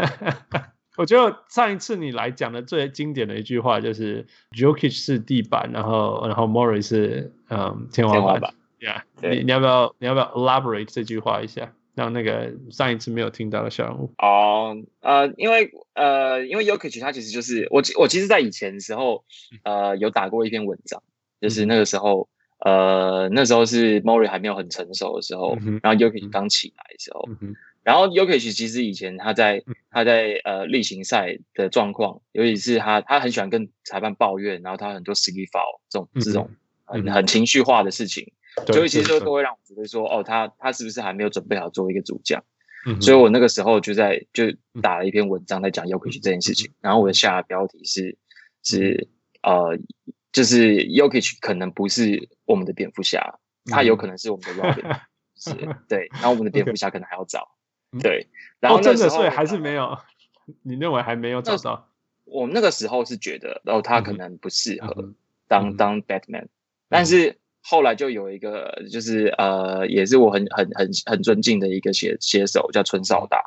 [0.96, 8.54] 我觉得上一次你来讲的最经典的一句话就是 Jokic 是地板，然后然后 Murray 是嗯天花板。
[8.80, 14.12] Yeah，你你要不要你要不要 elaborate 这句话一下，让那个上一次没有听到的小人物。
[14.18, 19.24] 哦，呃，因为呃，因为 Jokic 他其实就是我我其实在以前的时候
[19.64, 21.02] 呃有打过一篇文章，
[21.40, 22.28] 就是那个时候。
[22.64, 36.52] 呃，那时候是 Murray 还没有很成熟的时候，嗯、然后 Jokic 刚起来的时候，嗯、然后 Jokic 其实以前他在他在呃例行赛的状况，尤其是他他很喜欢跟裁判抱怨，然后他很多 silly foul 这种、嗯、这种
[36.86, 38.32] 很、嗯、很情绪化的事情，
[38.68, 42.44] 所以其实都会让我觉得说，哦，他他是不是还没有准备好做一个主将？
[42.86, 44.46] 嗯、所以我那个时候就在就
[44.82, 48.18] 打了一篇文章在讲 Jokic 这件事情，嗯、然后我的下的标题是
[48.64, 49.08] 是
[49.44, 49.78] 呃。
[50.34, 55.00] 就是 Jokic 可能不是我们的蝙蝠侠，他有可能是我们的 Robin，
[55.36, 55.54] 是，
[55.90, 57.50] 对，然后我们的蝙蝠侠可能还要找，
[58.02, 58.30] 对，
[58.62, 59.98] 然后那时候还是没有，
[60.62, 61.90] 你认为还没有找到？
[62.24, 65.14] 我那个时候是觉得，然后他可能不适合
[65.50, 66.48] 当当 Batman，
[66.88, 73.42] 但是后来就有一个，就是呃，也是我很很很很尊敬的一个写写手，叫春少大。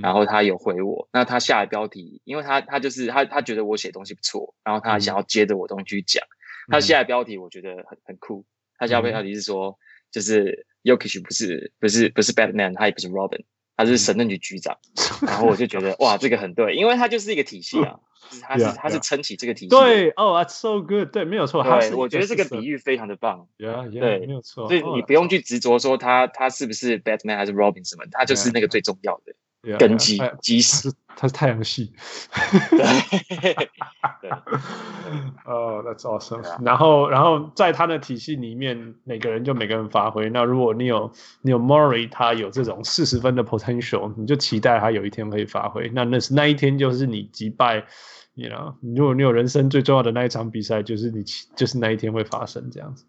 [0.00, 6.22] 然后他有回我，那他下的标题，因为他他就是他他觉得我写东西不错，然后他想要接着我东西去讲。
[6.68, 8.44] 他下的标题我觉得很很酷，
[8.78, 9.76] 他下的标题是说，
[10.12, 13.44] 就是 Jokic 不是不是不是 Batman，他也不是 Robin，
[13.76, 14.78] 他是神盾局局长。
[15.26, 19.68] 然后我就觉得哇，这个很对，因为他就是一个体系啊，就是他是他是撑起这个体系。
[19.68, 23.46] 对，哦，That's so good，对，没有错，对，我觉得这个比喻非常的棒。
[23.56, 29.34] 对，没有错，所以你不用去执着说他他是不是 Batman 还是 Robin 什么，他就是那个最重要的。
[29.78, 31.92] 根基基石， 它是太阳系。
[32.70, 33.54] 对，
[35.46, 36.42] 哦，That's awesome。
[36.64, 40.28] 然后，然后在他的体系里面，每个人就每个人发挥。
[40.30, 45.90] 那如果你有你有 Murray，他有这种四十分的 potential，你就期待他有一天可以发挥。
[45.94, 47.84] 那那是那一天就是你击败
[48.34, 51.22] ，you know，如果你有人生最重要的那一场比赛，就是你
[51.54, 53.04] 就是那一天会发生这样子。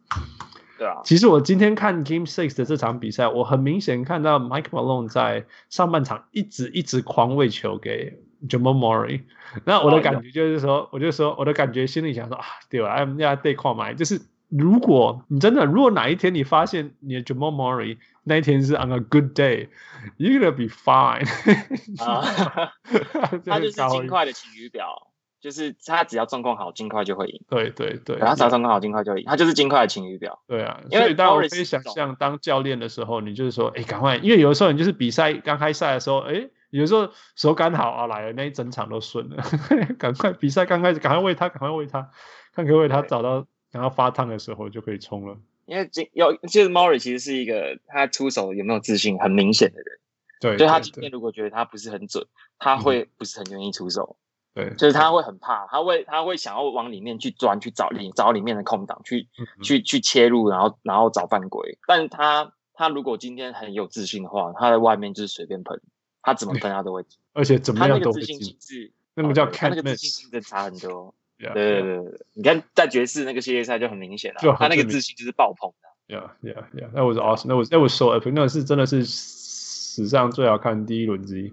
[0.84, 8.20] 对啊，其实我今天看 Game Six 的这场比赛，我很明显看到 Mike Malone 在上半场一直一直狂喂球给
[8.50, 9.22] Jamal Murray。
[9.64, 14.20] 那我的感觉就是说，我就说我的感觉心里想说啊，对吧？I'm yeah they call my，就是
[14.50, 21.26] 如果你真的，如果哪一天你发现你的 Jamal Murray 那一天是 on a good day，you're gonna be fine。
[22.04, 22.74] 啊，
[23.46, 25.13] 他就是尽快的晴雨表。
[25.44, 27.42] 就是他只要状况好，金块就会赢。
[27.50, 29.26] 对对对，他只要状况好，金块就会赢。
[29.28, 30.42] 他就是金块的晴雨表。
[30.48, 39.44] 对啊，因为当我可以想象，当教练的时候，你就是说，哎，赶快，因为有的时候你就是比赛刚开赛的时候，哎，有时候手感好啊，来了那一整场都顺了，
[40.00, 42.10] 赶快比赛刚开始，赶快喂他，赶快喂他，
[42.54, 45.38] 看可以他找到想要发烫的时候就可以冲了。
[45.66, 50.00] 因为今有，其实 Murray 其实是一个他出手有没有自信很明显的人。
[50.40, 52.26] 对，所以他今天如果觉得他不是很准，
[52.60, 54.16] 他会不是很愿意出手。
[54.54, 61.78] 对，就是他会很怕，他会他会想要往里面去钻，去找里找里面的空档，去、嗯、去去切入，然后然后找犯规。
[61.88, 65.82] 但他他如果今天很有自信的话，他在外面就是随便喷，
[66.22, 67.20] 他怎么喷他都会进。
[67.34, 68.38] 而且怎么样都会进。
[68.38, 71.16] 他那个自信心是，那个叫他那个自信心真的差很多。
[71.40, 76.16] 对对对对，你看在爵士那个系列赛就很明显了，他那个自信就是爆棚的。
[76.16, 81.52] Yeah yeah yeah，那 was awesome，那 was 那 was so epic，那是真的是史上最好看的第一轮之一。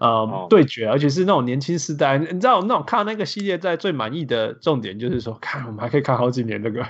[0.00, 0.48] 呃，oh.
[0.48, 6.82] 对决，而且是那种年轻世代，你知道，那种看那个系列赛最满意的重点就是说， 看我们还可以看好几年那个，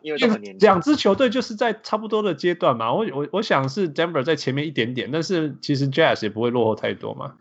[0.58, 2.90] 两支球队就是在差不多的阶段嘛。
[2.90, 7.34] 我我我想是 Denver 在前面一点点，但是其实 Jazz 也不会落后太多嘛。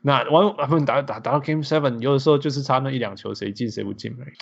[0.00, 4.32] 那完，我们打打打到 Game Seven，有的时候就是差那一两球，谁进谁不进而已。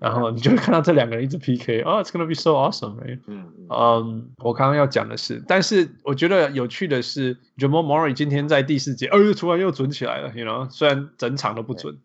[0.00, 11.98] 然后你就会看到这两个人一直 PK，哦、oh,，It's gonna be so awesome，嗯嗯，嗯，我刚刚要讲的是，但是我觉得有趣的是，Jamal Murray 今天在第四节，哦，突然又准起来了，you know，虽然整场都不准。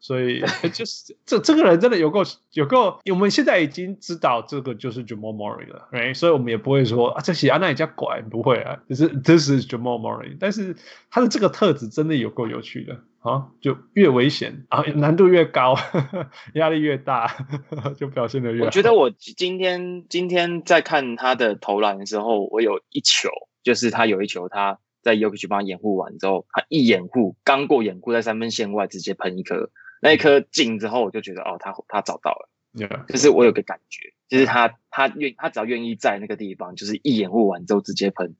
[0.00, 6.14] 所以就是这这个人真的有够有够，我们现在已经知道这个就是 Jamal Murray 了，right?
[6.14, 10.76] 所以我们也不会说啊，这些啊那也叫拐，不会啊，就是 This is Jamal Murray，但是
[11.10, 18.66] 他的这个特质真的有够有趣的啊，就越危险啊，难度越高，呵 呵压力越大，呵 呵就表现得越好。
[18.66, 23.28] 我觉得我今天今天在看他的投篮的时候，我有一球，
[23.62, 29.70] 就是他有一球他在 Jokic 帮他掩护完之后，他一掩护刚过掩护，在三分线外直接喷一颗。
[30.00, 33.06] 那一颗进之后，我就觉得哦，他他找到了，Yeah.
[33.06, 38.36] 就是我有个感觉，就是他他愿他只要愿意在那个地方，就是一掩护完之后直接喷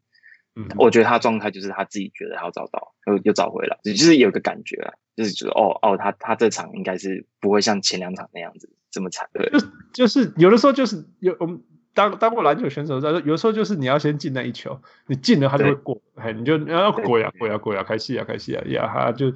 [0.59, 0.83] ，mm hmm.
[0.83, 9.59] 我觉得他状态就是他自己觉得他要找到，又又找回来，就是有个感觉啊，就是觉得哦哦，他他这场应该是不会像前两场那样子这么惨，对，就
[9.93, 11.63] 就是有的时候就是有我们
[11.95, 19.33] 当当过篮球选手在说，有的时候就是你要先进那一球，你进了他就会过，哎，你就要过呀过呀过呀，开戏呀开戏呀呀，哈就。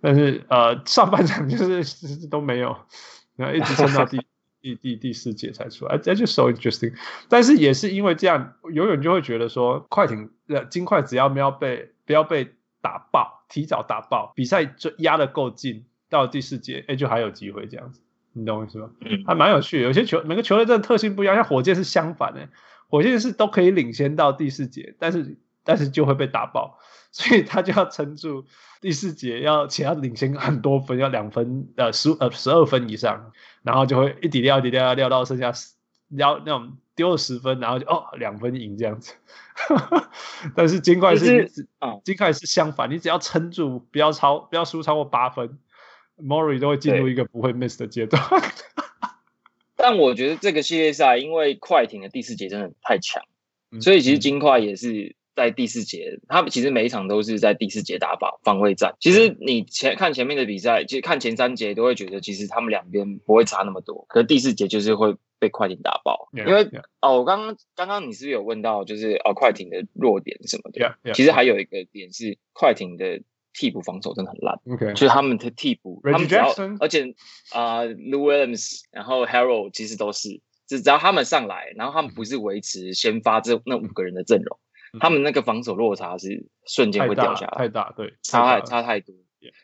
[0.00, 2.76] 但是呃，上半场 就是都没有，
[3.36, 4.18] 然后一直撑到第
[4.64, 6.94] 第第第四节才出来，That's just so interesting。
[7.28, 18.00] 但是也是因为这样，永远就会觉得说，快艇呃金块只要不要被不要被打爆，提早打爆，比赛就压的够近，到第四节哎就还有机会这样子，
[18.32, 18.88] 你懂我意思吗？
[19.00, 19.84] 嗯，还蛮有趣的。
[19.84, 22.48] 有些球每个球队真的特性不一样，像火箭是相反的，
[22.88, 26.78] 火箭是都可以领先到第四节，但是但是就会被打爆。
[27.10, 28.44] 所以他就要撑住
[28.80, 33.30] 第四节，要且要领先很多分，要两分呃十呃十二分以上，
[33.62, 35.52] 然后就会一底料一底料料到剩下
[36.08, 39.14] 料那种丢了十分，然后就哦两分赢这样子。
[40.56, 45.56] 但是金块是啊，金块是相反，你只要撑住，不要超不要输超过八分
[46.20, 48.20] ，Murray 都会进入一个不会 miss 的阶段。
[49.76, 53.22] 但我觉得这个系列赛，因为快艇的第四节真的太强，
[53.80, 55.14] 所以其实金块也是。
[55.34, 58.94] 在第四节，他们其实每一场都是在第四节打防防卫战。
[59.00, 64.06] 其实你前看前面的比赛，其实看前三节都会觉得，其实他们两边不会差那么多。
[64.08, 66.68] 可是第四节就是会被快艇打爆，yeah, 因为.
[67.00, 73.20] 哦，我刚刚刚刚你是不是有问到，就是哦快艇的弱点什么的？Yeah, yeah, 其实还有一个点是快艇的
[73.52, 74.60] 替补防守真的很烂。
[74.70, 76.76] OK，就是他们的替补他们只要 Jackson?
[76.80, 77.14] 而且
[77.50, 84.58] 啊、呃、Lou Williams，然后 Harold 其实都是，只只要他们上来，然后他们不是维持先发这那五个人的阵容。
[85.00, 89.14] 他们那个防守落差是瞬间会掉下来，太大，对，差太差太多。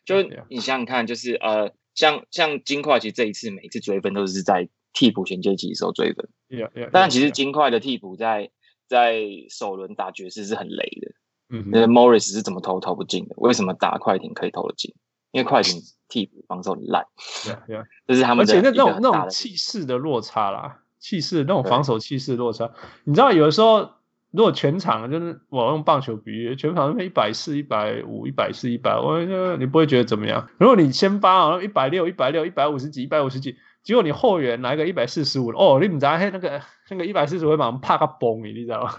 [0.04, 6.28] 就你想想看，就是呃，像像金块，其实这一次每一次追分都是在替补衔接期的时候追分。
[6.50, 8.50] Yeah, yeah, 但其实金块的替补在
[8.86, 11.12] 在首轮打爵士是很雷的。
[11.48, 13.34] 嗯哼，那 Morris 是怎么投投不进的？
[13.38, 14.94] 为什么打快艇可以投得进？
[15.30, 17.06] 因为快艇替补防守很烂。
[17.44, 17.86] Yeah, yeah.
[18.06, 22.70] 这是他们的而且那种那种气势的落差啦，气势那种防守气势落差，
[23.04, 23.92] 你知道有的时候。
[24.32, 29.20] 如果全场就是我用棒球比喻，全场那边一百四、一百五、一百四、一百，我
[29.56, 30.48] 你不会觉得怎么样？
[30.58, 38.94] 如果你先发啊，一百六、一百六、一百五十几、一百五十几，结果你后援来个一百四十五，哦，你不知道嘿，那个那个一百四十五会把人怕个崩，你知道吗？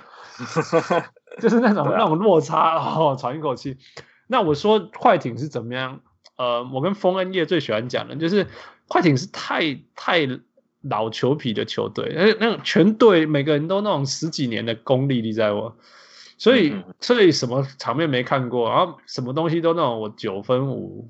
[1.39, 3.77] 就是那种、啊、那种落差，哦，喘一口气。
[4.27, 6.01] 那我说快艇是怎么样？
[6.35, 8.47] 呃，我跟丰恩业最喜欢讲的，就是
[8.87, 10.27] 快艇是太太。
[10.81, 15.73] 老球皮的球队，那那种全队每个人都那种十几年的功力，你知道吗？
[16.37, 21.07] 所以所以什么场面没看过，然后什么东西都那种我九分五，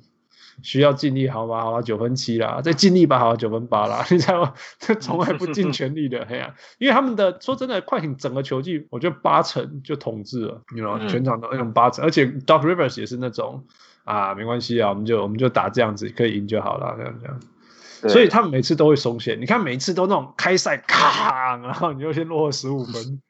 [0.61, 4.53] 需要尽力好吧，好吧，九分七啦，再尽力吧，好吧九分八啦， 你知道吗？
[4.77, 11.07] 这从来不尽全力的， 嘿呀，因为他们的说真的，快艇整个球技，我觉得八成就统治了，你知道吗？
[11.07, 13.63] 全场都那种八成，而且 Doc Rivers 也是那种
[14.03, 17.39] 啊，没关系啊，我们就我们就打这样子，可以赢就好了，这样这样。
[18.01, 23.21] 对所以他们每次都会松懈，你看每次都那种开赛咔，然后你就先落后十五分。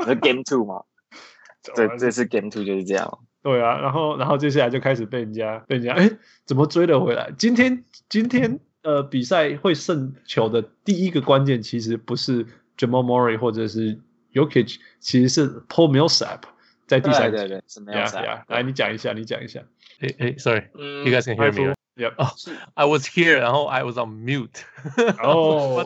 [0.00, 0.82] 那 Game Two 嘛，
[1.74, 3.18] 对，这次 Game Two 就是这样。
[3.42, 6.10] 对啊，然后然后接下来就开始被人家被人家哎，
[6.44, 7.32] 怎么追了回来？
[7.38, 12.44] 今天今天呃比赛会胜球的第一个关键其实不是
[12.76, 13.98] Jamal Murray 或者是
[14.34, 16.40] Jokic，其实是 Paul Millsap
[16.86, 17.38] 在第三节。
[17.38, 18.42] 对对对，是 Millsap。
[18.48, 19.60] 来，你讲一下，你讲一下。
[20.00, 21.74] 哎哎，Sorry，you guys can hear me。
[22.00, 22.14] Yep.
[22.16, 22.32] Oh,
[22.72, 24.62] I was here，然后 I was on mute。
[25.22, 25.84] 哦，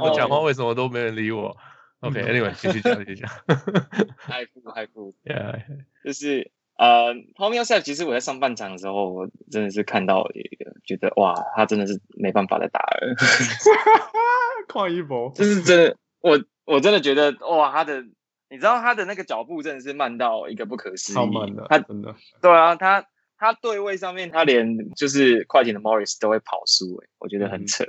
[0.00, 1.56] 我讲话为什么都没人理我
[1.98, 3.28] ？OK，Anyway，继续讲，继续讲。
[4.28, 5.12] 太酷，太酷。
[5.26, 5.60] Yeah，
[6.04, 13.16] 就是呃，Paul Millsap，其实我在上半场的时候，我真的是看到一个，觉得哇，他真的是没办法再打了。
[14.68, 18.02] 跨一波，就是真的，我我真的觉得哇，他的，
[18.50, 21.16] 你知道他的那个脚步真的是慢到一个不可思议。
[21.16, 22.14] 超慢的，他真的。
[22.40, 23.04] 对啊，他。
[23.44, 27.84] 他对位上面，他连就是快艇的 Morris 都会跑输，哎，我觉得很扯。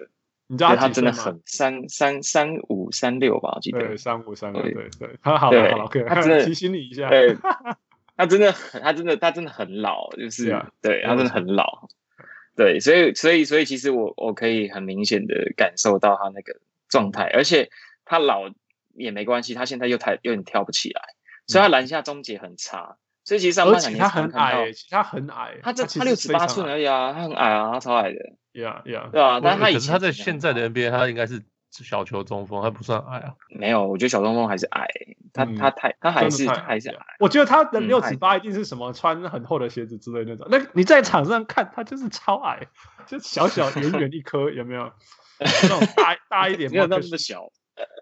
[0.47, 7.36] 你知道他真的很三三三五三六吧，我记得对三五三六，对对，他好了好了，可以他真的 提醒你一下，对，
[8.18, 11.88] 他真的很，他真的他真的很老，就是对他真的很老，
[12.56, 17.72] 对，所以所以所以其实我我可以很明显的感受到他那个状态，而且
[18.03, 18.51] 他老
[18.93, 21.01] 也没关系，他现在又太有点跳不起来，
[21.47, 22.97] 所以他篮下终结很差。
[23.26, 28.19] 所以其实上半场他很矮，其实他很矮，他这他六尺八寸而已啊，他很矮啊，他超矮的。
[28.53, 33.34] Yeah, yeah，对啊，但他可是他在现在的 NBA，他应该是小球中锋，他不算矮啊。
[33.49, 34.88] 没有，我觉得小中锋还是矮，
[35.34, 37.05] 他他太他还是还是矮。
[37.19, 40.47] 我觉得他的六尺八一定是什么穿很厚的鞋子之类那种。
[40.49, 42.65] 那你在场上看他就是超矮，
[43.07, 44.89] 就小小圆圆一颗，有没有？
[45.41, 47.49] 那种大大一点，没有那么小，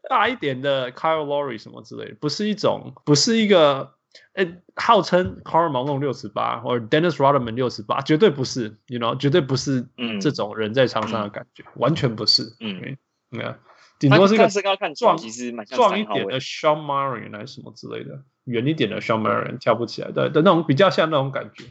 [0.08, 3.96] 大一点的 Kyle Lowry 什么之类，不是一种，不是一个。
[4.34, 9.88] 哎，号称 Karl Malone 六十八，或者 Dennis Rodman 六十八，绝对不是，you know，绝对不是
[10.20, 12.44] 这种人在场上的感觉，嗯、完全不是。
[12.60, 12.98] 嗯，
[13.30, 13.56] 没有，
[14.00, 21.66] 顶多是一个身高看壮，其实蛮壮一点的 Shawn Marion 还是什么之类的，远一点的 Shawn Marion 跳不起来的的那种，比较像那种感觉。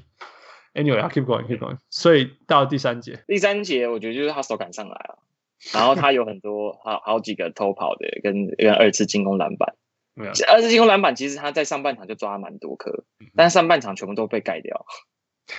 [0.74, 1.78] Anyway，keep going，keep going。
[1.90, 5.18] 所以到了第三节，第三节我觉得就是他手感上来了，
[5.74, 9.74] 然后他有很多好好几个偷跑的跟跟二次进攻篮板。
[10.48, 13.04] 二次进攻篮板，其实他在上半场就抓了蛮多颗，
[13.34, 14.84] 但上半场全部都被盖掉，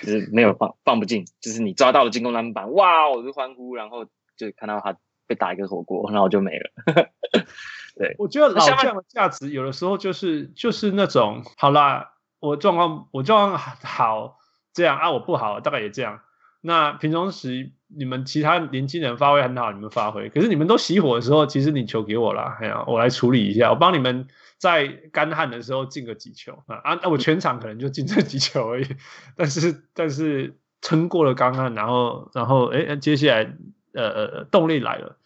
[0.00, 4.04] 就是没有放放不进，就是你抓到了进攻篮板，哇，我就欢呼，然后
[4.36, 4.96] 就看到他
[5.26, 6.70] 被打一个火锅，然后就没了。
[7.98, 14.38] 对，我觉得老将的价值有的时候就是就是那种，好啦，我状况我状况好
[14.72, 16.20] 这样啊，我不好大概也这样。
[16.60, 24.28] 那平常时你们其他年轻人发挥很好，你们发挥，可是你们都熄火的时候，其实你球给我了，哎呀，我来处理一下，我帮你们。
[24.64, 26.98] 在干旱的时候进个几球啊啊！
[27.02, 28.86] 那我全场可能就进这几球而已，
[29.36, 33.54] 但是但是撑过了干旱，然后然后哎，接下来
[33.92, 35.18] 呃呃动力来了，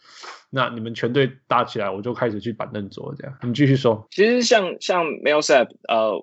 [0.49, 3.37] 那你们全队搭起来，我就开始去板凳坐这样。
[3.43, 4.05] 你继续说。
[4.11, 6.21] 其实像像 Millsap 呃，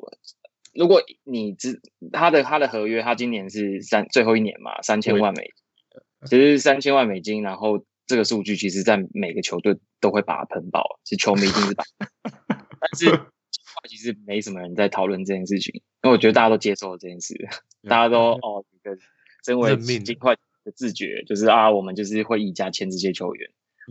[0.74, 1.80] 如果你知
[2.12, 11.84] 他的他的合约，他今年是三最后一年嘛，三千万美金，其实三千万美金，然后这个数据其实在每个球队都会把它喷爆，其实球迷一定是把。
[12.90, 13.06] 但是
[13.88, 17.34] 其实没什么人在讨论这件事情，因为我觉得大家都接受了这件事，
[17.88, 18.96] 大家都哦，一个
[19.44, 23.50] 身为金块的自觉，就是啊，我们就是会溢价签这些球员，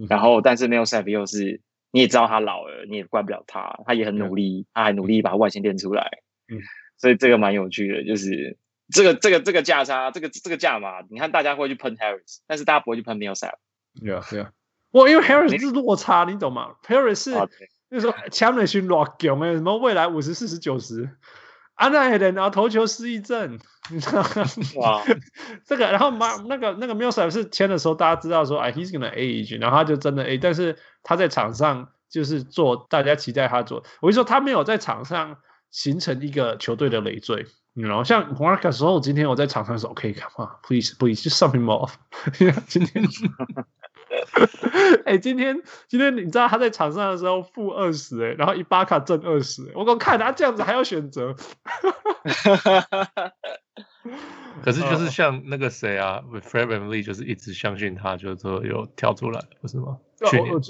[0.10, 6.20] 然后但是没有赛比又是你也知道他老了，你也怪不了他，他也很努力，他还努力把外线练出来，
[6.52, 6.60] 嗯，
[6.98, 8.58] 所以这个蛮有趣的，就是
[8.92, 13.54] 这个这个这个价差，这个这个价码，你看大家会去喷 Harris，但是大家不会去喷 Millsap，
[14.02, 14.52] 对啊对啊，
[14.92, 17.32] 我因为 Harris 是落差，你懂吗？Harris 是。
[17.90, 21.10] 就是说，强的群落强哎，什么未来五十、四十、九十，
[21.76, 23.60] 啊那还得然后投球失忆症，
[23.92, 24.30] 你知道吗？
[24.78, 25.04] 哇，
[25.66, 35.38] 这个，然后马那个那个 Millsap 是签的时候，大家知道说，哎，he's gonna age，然后他就真的 age，但是他在场上就是做大家期待他做，我就说他没有在场上
[35.70, 41.90] 形成一个球队的累赘，然后像 Marcus 时候，今天我在场上说，OK，come on，please，please，just something more
[42.68, 43.04] 今天。
[45.06, 51.36] 哎、欸，今天今天你知道他在场上的时候负二十哎，然后伊巴卡正二十哎，我刚看他这样子还要选择。
[54.64, 59.98] 可是就是像那个谁啊，Fred VanVleet 就是一直相信他，就是说有跳出来，不是吗？
[60.22, 60.62] 我我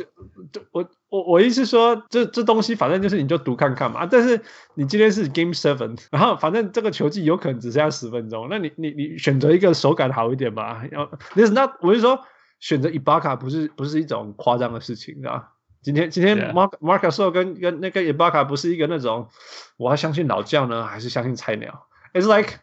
[0.72, 4.06] 我我我意思说，这这东西反正就是你就读看看嘛。
[4.06, 4.42] 但是
[4.74, 10.84] 你今天是 Game Seven，然后反正这个球季有可能只剩下十分钟，那你你你选择一个手感好一点吧。
[10.92, 12.26] 要那那我就说。
[12.60, 15.52] 选择伊巴卡不是不是一种夸张的事情，啊。
[15.82, 19.30] 今天今天 Mark Marc Gasol 跟跟那个伊巴卡不是一个那种，
[19.78, 22.56] 我要相信老将呢，还是相信菜鸟？It's like,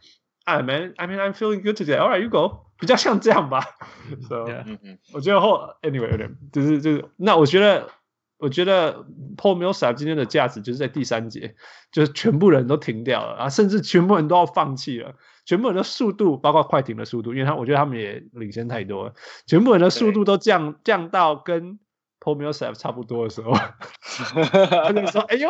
[0.45, 1.99] I man, I mean, I'm feeling good today.
[1.99, 2.66] All right, you go.
[2.80, 3.64] 比较像这样吧。
[4.28, 4.99] So, yeah.
[5.12, 7.90] 我觉得后 anyway 有点就是就是，那我觉得
[8.38, 9.05] 我觉得
[9.36, 11.55] Paul Millsap 今天的价值就是在第三节，
[11.93, 15.14] 就是全部人都停掉了啊，甚至全部人都要放弃了。
[15.45, 19.14] 全部人的速度，包括快艇的速度，因为他我觉得他们也领先太多了。
[19.47, 21.78] 全部人的速度都降降到跟
[22.20, 23.53] Paul Millsap 差不多的时候，
[24.70, 25.49] 他就说：“哎呦，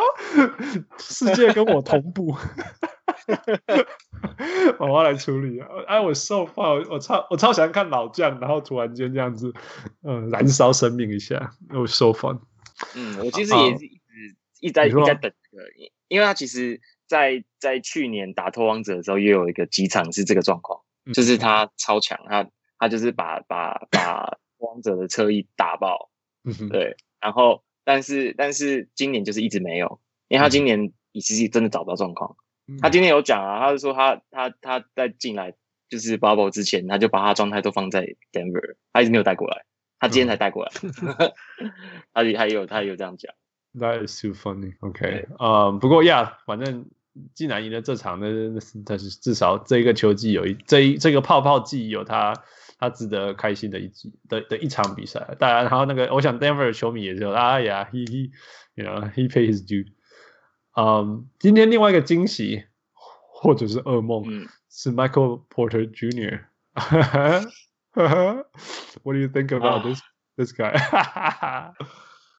[0.97, 2.35] 世界跟我同步。
[4.79, 5.67] ”我要来处理啊！
[5.87, 9.53] 哎，我受爆，我超我超喜欢看老将，然后突然间这样子，
[10.01, 12.39] 嗯，燃烧生命一下，我 so fun。
[12.95, 15.63] 嗯，我其实也是一直一直在一直在等这个，
[16.07, 16.81] 因为他其实。
[17.07, 26.09] 在在去年打拓荒者的时候，也有一个几场是这个状况，嗯、就是他超强，他他就是把把把 拓荒者的车翼打爆，
[26.69, 32.35] 对，然后但是但是今年就是一直没有，因为他今年其实真的找不到状况。
[32.67, 35.53] 嗯、他今天有讲啊，他是说他他他在进来
[35.89, 39.65] 就是 bubble 之前，他就把他状态都放在 Denver，他一直没有带过来。
[39.99, 40.71] 他今天才带过来，
[42.13, 43.33] 他也他也有他也有这样讲。
[43.74, 44.74] That is too funny.
[44.80, 46.86] OK，呃、um,，不过呀，反正
[47.34, 52.34] 既然赢了这场，那那但是至少这一个球季有一这一这个泡泡季有他
[52.78, 55.36] 他值得开心的一季的的一场比赛。
[55.38, 58.30] 当然，然后那个我想 Denver 的球迷也是，哎呀，he he
[58.74, 59.86] you know he paid his due。
[60.74, 62.64] 嗯，今天另外一个惊喜
[62.94, 66.40] 或者是噩梦、嗯、是 Michael Porter Jr.
[69.02, 70.36] What do you think about this、oh.
[70.36, 70.72] this guy？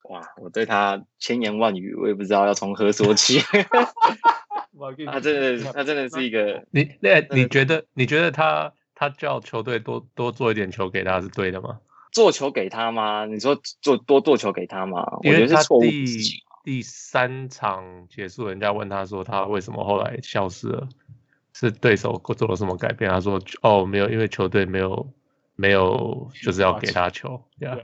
[0.09, 3.39] 哇，我对他千言万语，我也不知道要从何说起。
[5.07, 11.79] 他真的，他真的是一个你那你觉得你觉得他他叫球队多多做一点球给他是对的吗？
[12.11, 13.25] 做球给他吗？
[13.25, 15.05] 你说做多做球给他吗？
[15.23, 16.05] 因为他第
[16.63, 20.89] 第三场结束，人家问他说他为什么后来消失了，
[21.53, 23.09] 是对手做了什么改变？
[23.09, 25.09] 他说哦没有，因为球队没有
[25.55, 27.41] 没有就是要给他球。
[27.57, 27.77] 对啊。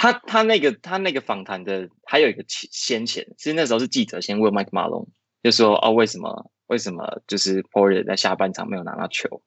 [0.00, 5.08] 他他那个他那个访谈的还有一个先前，其实那时候是记者先问 Mike Malone，
[5.42, 9.42] 就说哦为什么为什么就是 Porter 在下半场没有拿到球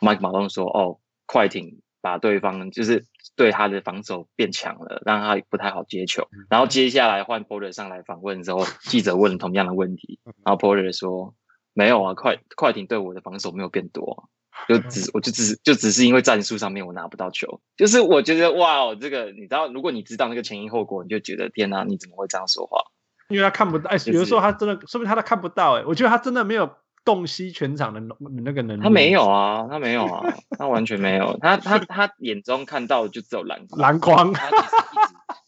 [0.00, 3.04] ？Mike Malone 说哦快艇把对方就是
[3.36, 6.26] 对他的防守变强了，让他不太好接球。
[6.48, 11.34] 然后接下来换 Porter 上来访问的时候，记者问同样的问题，然后 Porter 说
[11.74, 14.30] 没有啊，快快艇对我的防守没有变多。
[14.68, 22.80] 就只我就只是就只是因为战术上面我拿不到球，就是我觉得哇哦，这个你知道，如果你知道那个前因后果，你就觉得天哪，你怎么会这样说话？
[23.28, 26.70] 因为他看不到，哎，有的时候他真的，说明他都看不到，哎，我觉得他真的没有
[27.04, 28.00] 洞悉全场的
[28.44, 28.82] 那个能力。
[28.82, 30.22] 他没有啊，他没有啊，
[30.58, 34.32] 他完全没有，他他他眼中看到的就只有篮 篮筐。
[34.32, 34.50] 他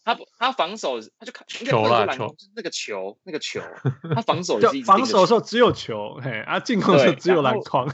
[0.03, 3.61] 他不，他防守，他就看球啦球，那个球，那个球，
[4.15, 7.87] 他防守是防守的时候只有球，嘿，啊，进攻的时候只有篮筐，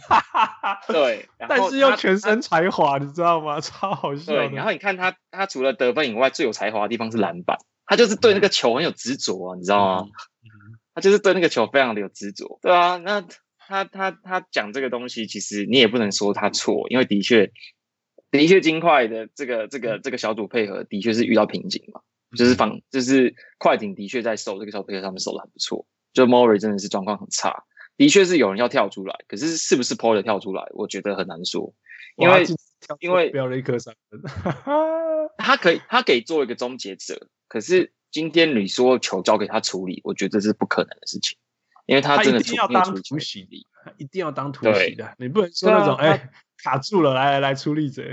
[0.87, 3.61] 对， 但是又全身才华，你知道吗？
[3.61, 4.33] 超好笑。
[4.33, 10.07] 对，然后你看他，他除了得分以外，最有才华的地方是篮板，他就是对那个球很有执着啊，你知道吗？
[10.95, 13.23] 他就是对那个球非常的有执着，对啊，那
[13.57, 17.51] 他他他讲这个东西，其实你也不能说他错，因为的确。
[18.31, 22.01] 的确，金块的这个这个这个小组配合的确是遇到瓶颈嘛，
[22.37, 27.63] 就是防就是快艇的确在守这个小组配合上面守的很不错，就 Murray 真的是状况很差，
[27.97, 31.73] 的确是有人要跳出来，可是是不是 Porter 跳出来，我觉得很难说，
[32.17, 32.45] 因为
[32.99, 34.21] 因为标了一颗三分，
[35.37, 41.35] 他可以他可以做一个终结者，可是今天你说球交给他处理，我觉得这是不可能的事情，
[41.87, 43.65] 因为他真的一定要当突袭的，
[43.97, 46.29] 一定要当突袭的，你不能说那种哎。
[46.63, 48.03] 卡住了，来来来，出力者，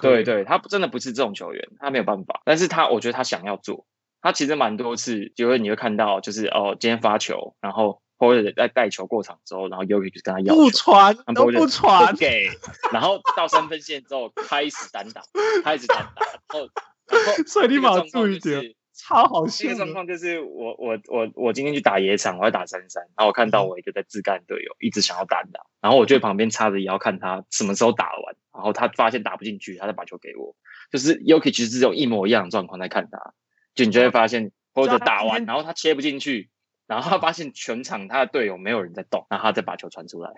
[0.00, 2.40] 对对，他真的不是这种球员，他没有办法。
[2.44, 3.86] 但是他，我觉得他想要做，
[4.20, 12.48] 他其实蛮多次，就会你会看到，就是哦，今天发球，然后或者在带球过场之后，然后 Jokic 就跟他要，不传都不传给，
[12.92, 15.22] 然后到三分线之后开始单打，
[15.64, 16.68] 开始单打，然后
[17.08, 18.74] 然后 所以你马上注意点。
[18.96, 19.64] 超好笑！
[19.64, 30.56] 这个状况就是我我我我今天去打野场，我要打三三，然后我看到我一个在自干队友一直想要单打，然后我就在旁边插着腰看他什么时候打完，然后他发现打不进去，他再把球给我。
[30.90, 33.34] 就是 Yuki 其实只有一模一样的状况在看他，
[33.74, 36.48] 就你就会发现或者打完，然后他切不进去，
[36.86, 40.30] 然后他发现全场他的队友没有人在动，然后他再把球传出来。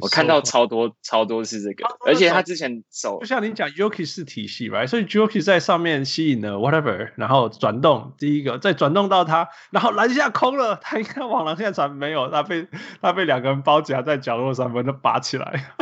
[0.00, 4.86] 我看到超多超多是这个，而且他之前手就像你讲 Jokic 是体系，right？
[4.86, 12.66] 所以 Jokic 在上面吸引了 whatever，然后转动第一个，再转动到他，然后篮下空了，他应该往篮下传没有，他被
[13.00, 15.72] 他被两个人包夹在角落三分都拔起来，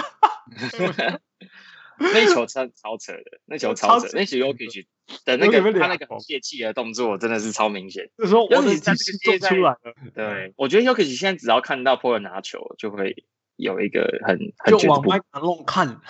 [1.98, 4.86] 那球超超扯的，那球超扯，那球 Jokic
[5.24, 8.94] 的那个他那个泄气的动作真的是超明显，就是说我已经
[9.24, 9.78] 做出来了。
[10.14, 13.24] 对，我觉得 Yuki 现在只要看到 Porter 拿球就会。
[13.58, 15.20] 有一个很很就往麦
[15.66, 16.00] 看，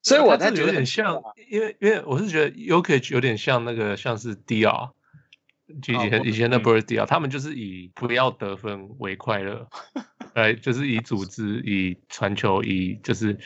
[0.00, 4.90] 所以我才觉得有点像，因为因为我是觉得 Jokic 有点像那个像是 DR，
[5.66, 9.68] 以前以前的不是 DR，他们就是以不要得分为快乐，
[10.34, 13.36] 哎，就是以组织、以传球、以就是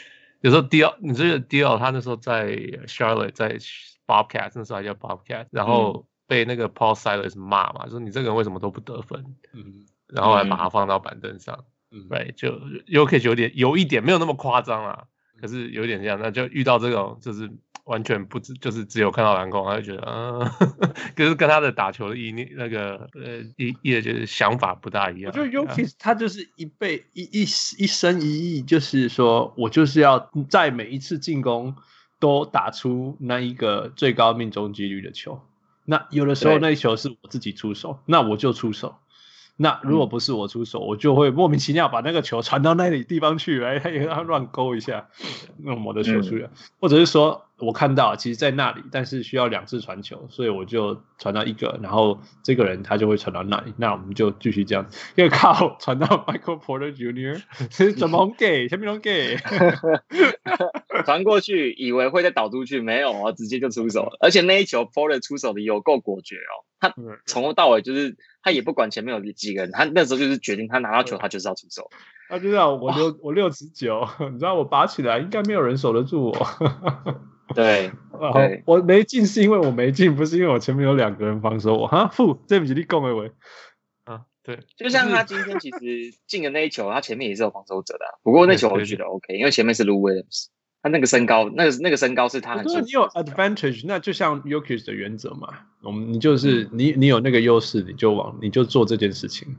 [0.42, 2.48] 有时候 DR，你这个 DR 他那时候在
[2.86, 3.56] Charlotte 在
[4.06, 11.56] Bobcat 那时候还叫 Bobcat，然后被那个 Paul Silas 骂嘛，说你这个人为什么都不得分，嗯，然后还把他放到板凳上。
[11.58, 11.64] 嗯，
[12.08, 12.52] 对，就
[12.86, 15.04] Jokic 有点有一点没有那么夸张啦，
[15.40, 17.50] 可是有点这样，那就遇到这种就是
[17.84, 20.40] 完全不知，就是只有看到篮筐，他就觉得，嗯，
[21.16, 25.32] 可是跟他的打球的意那个呃一也就是想法不大一样。
[25.34, 31.74] 我觉得 Jokic 他就是一辈一一一生一意，就是说我就是要在每一次进攻
[32.20, 35.42] 都打出那一个最高命中几率的球。
[35.84, 38.99] 那有的时候那一球是我自己出手，那我就出手。
[39.62, 45.10] 那如果不是我出手，嗯、我就会莫名其妙把那个球传到那里地方去，哎，他乱勾一下，
[45.58, 46.50] 弄我的球出来，嗯、
[46.80, 57.42] 或者是说，我看到其实在那里，但是需要两次传球，所以我就传到一个，然后这个人他就会传到那里，那我们就继续这样，因为靠传到 Michael Porter Jr.
[57.98, 58.66] 怎么给？
[58.66, 59.36] 什么都给？
[61.04, 66.94] 传过去以为会再导出去，没有啊，直接就出手了，而且那一球 Porter 出手的有够果决哦，他
[67.26, 71.90] 从头到尾就是他也不管前面有几个人，他那时候就是决定他拿到球他就是要出手。
[72.28, 76.46] 他就知道我六我六十九，你知道我拔起来应该没有人守得住我。
[77.54, 77.90] 对，
[78.32, 81.88] 对我没进是因为我没进，不是因为我前面有两个人防守我。
[81.88, 83.24] 哈，负这不是你讲的话。
[84.04, 90.46] 啊，对，就像他今天其实进的那一球，他前面也是有防守者的，不过那球我就觉得 OK，因为前面是 Lou Williams，
[90.82, 92.64] 他那个身高，那个那个身高是他很。
[92.64, 95.48] 对，你有 advantage，那就像 y o k i s 的原则嘛，
[95.82, 99.56] 我们你就是你你有那个优势，你就往你就做这件事情。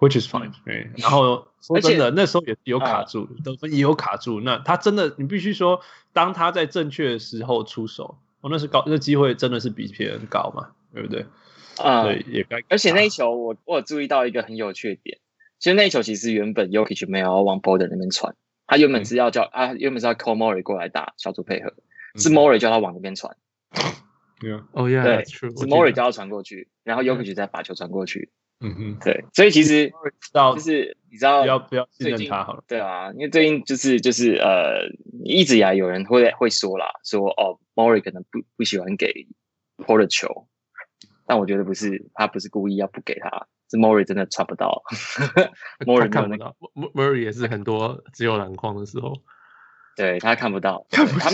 [0.00, 0.90] Which is fine，对。
[0.98, 4.40] 然后 说真的，那时候也有卡住，得分也有卡住。
[4.40, 5.80] 那他真的，你必须说，
[6.12, 11.24] 当他在正确的时候出手，哦，那是高，那机会真的是比别人高嘛，对不对？
[11.78, 12.62] 啊，对，也该。
[12.68, 15.18] 而且那一球，我我有注意到一个很有趣的点，
[15.58, 18.34] 其实那一球其实原本 Jokic 没有往 border 那边传，
[18.74, 21.72] 他原本是要叫啊，原本是要 call Murray 过来打小组配合，
[22.16, 23.36] 是 Murray 叫他往那边传。
[24.72, 28.30] 哦，yeah，对，是 Murray 叫他传过去，然后 y o k i c 再把球传过去。
[28.60, 29.92] 嗯哼，对，所以其实
[30.32, 32.64] 就是你知道，不要不要信任他好了。
[32.66, 34.88] 对啊，因为最近就是就是呃，
[35.24, 39.28] 一直以来有人会会说啦，说哦，Murray 可能不不喜欢给
[39.78, 40.48] Porter 球，
[41.26, 44.82] 但我觉得不是，他不是故意要不给他，是 Murray 真的传不到。
[45.86, 49.22] Murray 看不到，Murray 也是很多只有篮筐的时候，
[49.96, 51.26] 对他看不到，看不到，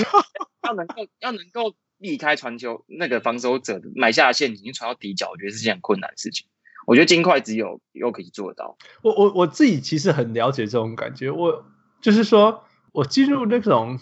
[0.62, 6.46] 要能够要能够避开传球那个防守者埋下的陷阱，传到底角，我觉得是件很困难的事情。
[6.86, 8.78] 我觉得金块只有又可以做到。
[9.02, 11.30] 我我我自己其实很了解这种感觉。
[11.30, 11.66] 我
[12.00, 14.00] 就是说我进入那种，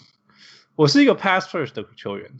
[0.75, 2.31] 我是一个 pass first 的球员，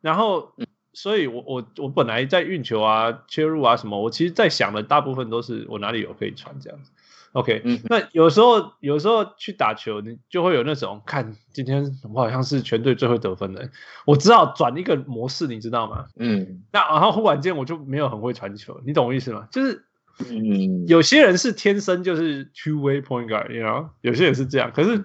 [0.00, 0.52] 然后，
[0.94, 6.90] 所以我我我本来在运球啊、切入啊什么，我其实在想的大部分都是我哪里有可以传这样子。
[7.32, 11.84] OK，嗯，那有时候有时候去打球，你就会有那种看今天
[12.14, 13.68] 我好像是全队最会得分的，
[14.06, 16.06] 我只好转一个模式，你知道吗？
[16.16, 19.48] 嗯，那然后忽然间我就没有很会传球，你懂我意思吗？
[19.50, 19.84] 就是。
[20.30, 24.70] 嗯，有些人是天生就是 two way point guard，you know，有些人是这样。
[24.72, 25.04] 可是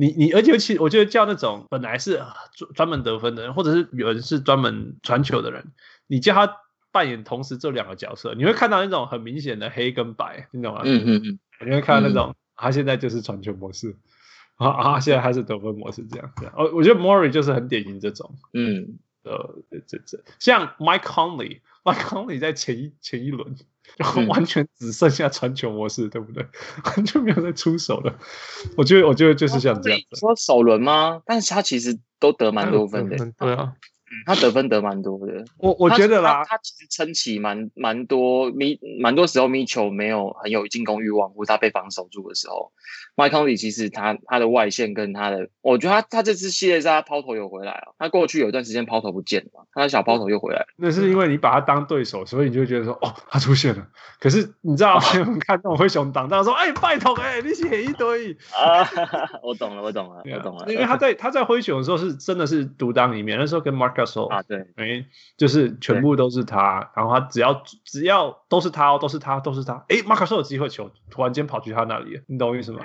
[0.00, 2.22] 你你，而且尤其我觉得叫那种本来是
[2.54, 5.72] 专专门得分的人，或者是有人是专门传球的人，
[6.06, 6.58] 你叫他
[6.92, 10.82] 扮演同时这两个角色，你会看到那种很明显的黑跟白，你懂吗？
[10.84, 13.96] 嗯嗯嗯，你会看到那种、嗯、他现在就是传球模式，
[14.54, 16.54] 啊啊，现在还是得分模式这样这样。
[16.56, 19.56] 哦，我觉得 Murray 就是很典型这种，嗯，呃，
[19.88, 21.00] 这这像 Mike
[21.94, 23.56] Conley，Mike Conley 在前一前一轮。
[23.96, 26.46] 然后完全只剩下传球模式，嗯、对不对？
[26.84, 28.18] 完全没有在出手了。
[28.76, 30.20] 我觉得，我觉得就是像这样子。
[30.20, 31.22] 说首轮吗？
[31.24, 33.16] 但是他其实都得蛮多分的。
[33.38, 33.72] 对啊。
[34.18, 42.72] 嗯，他得分得蛮多的，我我觉得啦，他，其实撑起蛮蛮多米，蛮多时候米球没有很有进攻欲望，或者他被防守住的时候
[43.16, 50.66] ，Mike Conley 其实他他的外线跟他的，我觉得他他这次系列赛他抛投有回来啊，他过去有一段时间抛投不见了，他的小抛投又回来了。
[50.76, 53.86] 那是因为你把他当对手，所以你就觉得说，哦，他出现了。
[54.20, 58.88] 可是你知道， 我们看那种灰熊挡到说，哎，拜托，哎，你写一堆啊，
[59.42, 64.66] 我懂了，我懂了，我懂了，因为他在他在灰熊的时候是真的是独当一面，那时候跟 Marc Gasol 啊，对。
[64.76, 65.06] 哎，
[65.36, 69.84] 就是全部都是他，然后他只要只要都是他哦，都是他，都是他。
[69.88, 72.84] 哎，马卡说有机会球，突然间跑去他那里，你懂我意思吗？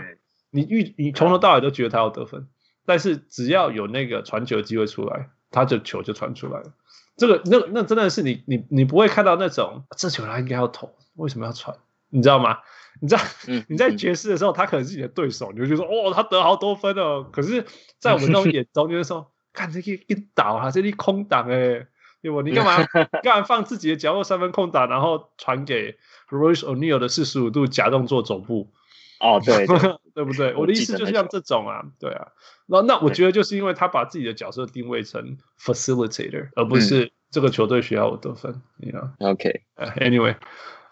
[0.51, 2.47] 你预你从头到尾都觉得他要得分，
[2.85, 6.73] 但是只要有那个传球的机会出来，他就球就传出来了。
[7.17, 11.75] 这个那那真的是你你你不会看到那种这球他应该要投，为什么要传？
[12.09, 12.59] 你知道吗？
[13.01, 13.21] 你知道
[13.67, 17.27] 你在爵士的时候，他可能是你的对手，你就觉得说哦，他得好多分哦。
[17.31, 17.65] 可是，
[17.99, 19.32] 在我们这种眼中，就是说。
[19.53, 21.87] 看这个一倒啊，这里空档哎，
[22.21, 22.41] 对不？
[22.41, 22.83] 你干嘛
[23.23, 25.97] 干嘛放自己的角落三分空档，然后传给
[26.29, 28.71] Royce O'Neal 的四十五度假动作走步？
[29.19, 29.77] 哦，对，对，
[30.15, 30.53] 对不对？
[30.55, 32.27] 我的意思就是像这种啊，对啊。
[32.65, 40.35] 那那我觉得就是因为他把自己的角色定位成 facilitator，而不是这个球队需要我得分，你知道？OK，Anyway。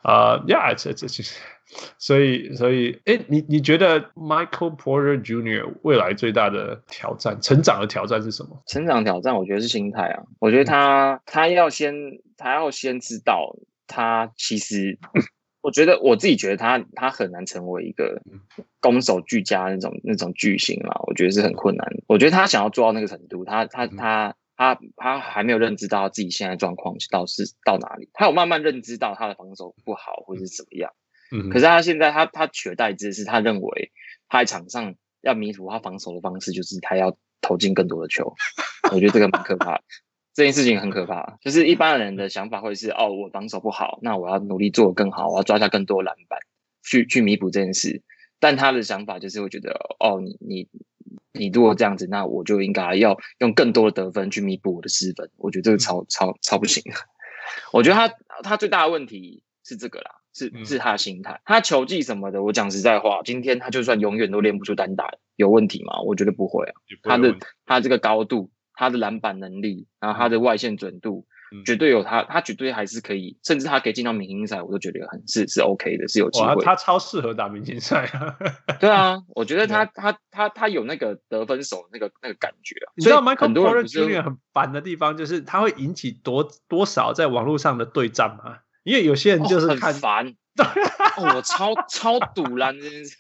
[0.01, 1.39] 啊、uh,，Yeah，这这其实，
[1.97, 5.74] 所以所以，哎，你你觉得 Michael Porter Jr.
[5.84, 8.61] 未来最大的挑战、成长的挑战是什么？
[8.67, 10.24] 成长挑战，我觉得是心态啊。
[10.39, 11.93] 我觉得他、嗯、他要先
[12.38, 13.55] 他要先知道，
[13.88, 14.99] 他其实，
[15.61, 18.22] 我觉得我自己觉得他他很难成为一个
[18.80, 20.99] 攻守俱佳那种那种巨星啊。
[21.07, 21.88] 我觉得是很困难。
[22.07, 24.28] 我觉得他想要做到那个程度，他他他。
[24.30, 30.91] 嗯他他还没有认知到自己现在状况到是到哪里，他有慢慢认知到他的防守不好或者是怎么样，
[31.32, 33.91] 嗯，可是他现在他他取而代之是他认为
[34.27, 38.34] 他在场上要弥补他防守的方式就是他要投进更多的球。
[38.91, 39.84] 我觉得这个蛮可怕的，
[40.34, 41.38] 这件事情很可怕。
[41.41, 46.39] 就是一般人的想法会是哦，我防守不好，那我要努力做得更好，我要抓下更多篮板，
[46.84, 48.01] 去去弥补这件事。
[48.39, 50.67] 但他的想法就是会觉得哦，你你
[51.32, 55.29] 你如果这样子，那我就应该要用更多的得分去弥补我的失分。
[55.38, 56.84] 我觉得这个超超超不行。
[57.71, 60.11] 我觉得他他最大的问题是这个啦。
[60.34, 66.01] 是是他的心态，他球技什么的，我讲实在话，今天他就算永远都练不出单打，有问题吗？
[66.01, 66.73] 我觉得不会啊。
[67.03, 76.63] 他的他这个高度，他的篮板能力，然后他的外线准度，嗯、绝对有他，他绝对还是可以，甚至他可以进到明星赛，我都觉得很是是 OK 的，是有机会。
[76.63, 78.38] 他超适合打明星赛啊！
[78.79, 82.93] 对啊，我觉得他他他他有那个得分手那个那个感觉啊。
[82.95, 84.23] 你知道 Michael Porter Jr.
[84.23, 88.59] 很烦的地方，就是他会引起多多少在网络上的对战嘛？
[88.84, 90.36] 因为有些人就是看、哦、很烦。
[91.15, 93.17] 哦，我超超赌烂这件事，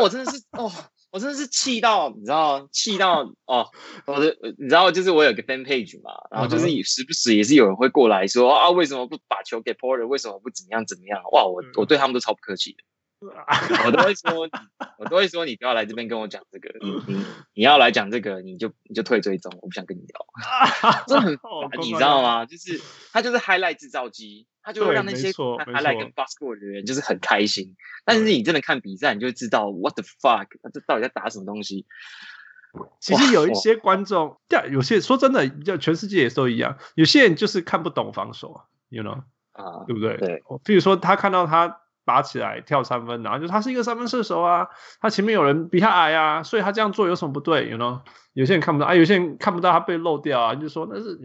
[0.00, 0.72] 我真的是哦，
[1.12, 3.68] 我真的是气到，你知道，气到哦，
[4.06, 10.06] 我的，你知道，就是我有个 fan page 嘛，然后就是时不时也是有人会过来说啊，为什么不把球给 Porter？
[10.06, 11.22] 为什么不怎么样怎么样？
[11.30, 12.78] 哇，我我对他们都超不客气的。
[13.86, 14.48] 我都会说，
[14.98, 20.26] 我都会说，你不要来这边跟我讲这个，你你你要来讲这个，你就你就退追踪，我不想跟你聊。
[21.08, 21.50] 这很烦，
[21.80, 22.44] 你知道吗？
[22.44, 22.80] 就是
[23.12, 27.74] 他就是 highlight 制造机，他就会让那些 highlight 跟 basketball 的人就是很开心。
[28.04, 31.86] 但是你真的看比赛，你就会知道 what the fuck，他这到底在打什么东西？
[33.00, 34.38] 其实有一些观众，
[34.70, 40.18] 有些说真的，就全世界也都一样，有些人就是看不懂防守啊，you know 啊，对不对？
[40.18, 41.80] 对，比如说他看到他。
[42.06, 44.68] 拔起来跳三分，然后就他是一个三分射手啊，
[45.00, 48.00] 他前面有人比他矮啊，所以他这样做有什么不对？You know，
[48.32, 51.18] 有些人看不到啊，有些人看不到他被漏掉啊，就说那是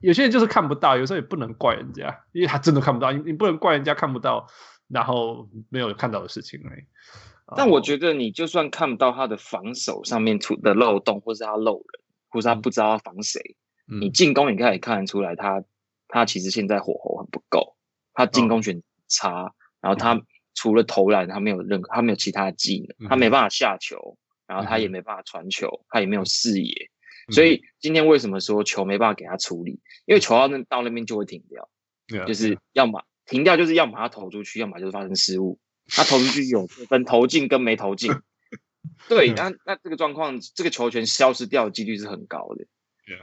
[0.00, 4.46] 有些人就是看不到，有时候也不能怪人家，因为他真的看不到，你你不能怪人家看不到，
[4.86, 6.82] 然后没有看到的事情而已。
[7.56, 13.40] 但我觉得你就算看不到他的防守上面出的漏洞，或是他漏人，或是他不知道他防谁，
[13.90, 15.66] 嗯、你进攻你可以看得出来他，他
[16.06, 17.74] 他其实现在火候很不够，
[18.14, 19.42] 他进攻选差。
[19.42, 20.20] 嗯然后他
[20.54, 26.90] 除了投篮，他没有任何，他没有其他的技能，他没办法下球，然后他也没办法传球，他也没有视野，
[27.30, 29.80] 所以今天为什么说球没办法给他处理？
[30.06, 31.68] 因为球到那到那边就会停掉，
[32.26, 35.58] 就是要么停掉，就是要么他投出去，要么就是发生失误。
[35.92, 38.12] 他投出去有分投进跟没投进，
[39.08, 42.64] 对，那那这个状况，这个球权消失掉的几率是很高的。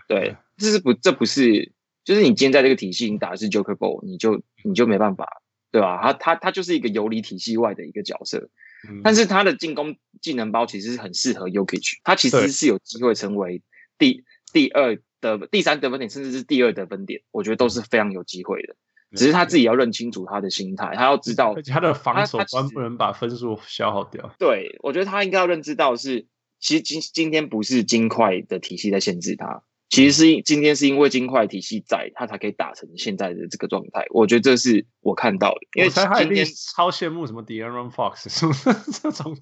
[0.10, 1.72] 对，这是不这不是，
[2.04, 5.42] 就是你今天在这个体系，你打的是 Joker Ball，你就你就没办法。
[5.78, 6.02] 对吧？
[6.02, 8.50] 他他他就是一个游离体系外的一个角色，
[8.90, 13.62] 嗯、但是他的进攻技能包其实是很适合 Jokic，他其实是有机会成为
[14.00, 18.76] 第第二的第三得分点，甚至是第二得分点，我觉得都是非常有机会的。
[19.16, 24.34] 只是他自己要认清楚他的心态，他要知道他的防守端不能把分数消耗掉。
[24.40, 26.26] 对，我觉得他应该要认知到是，
[26.60, 29.62] 其实今今天不是金块的体系在限制他。
[29.90, 34.06] 其实是今天是因为金块体系在，他才可以打成现在的这个状态。
[34.10, 39.38] 我觉得这是我看到的，因为今天超羡慕什么 De'Aaron Fox，是不是这种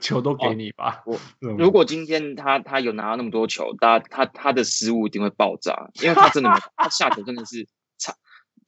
[0.00, 1.02] 球都给你吧？
[1.06, 1.18] 我
[1.56, 7.68] 如果今天他他有拿到那么多球，他他他的失误一定会爆炸，因为他真的他下球真的是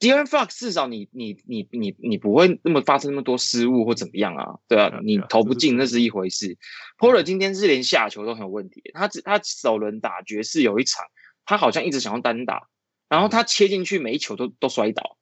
[0.00, 0.06] 差。
[0.06, 4.58] De'Aaron Fox 至少你你你你你不会那么发生那么多失误或怎么样啊？
[4.68, 6.56] 对啊，你投不进那是一回事。
[6.98, 11.04] Porter 今天是连下球都很有问题，他只他首轮打爵士有一场，
[11.44, 12.68] 他好像一直想要单打，
[13.08, 15.16] 然后他切进去每一球都都摔倒，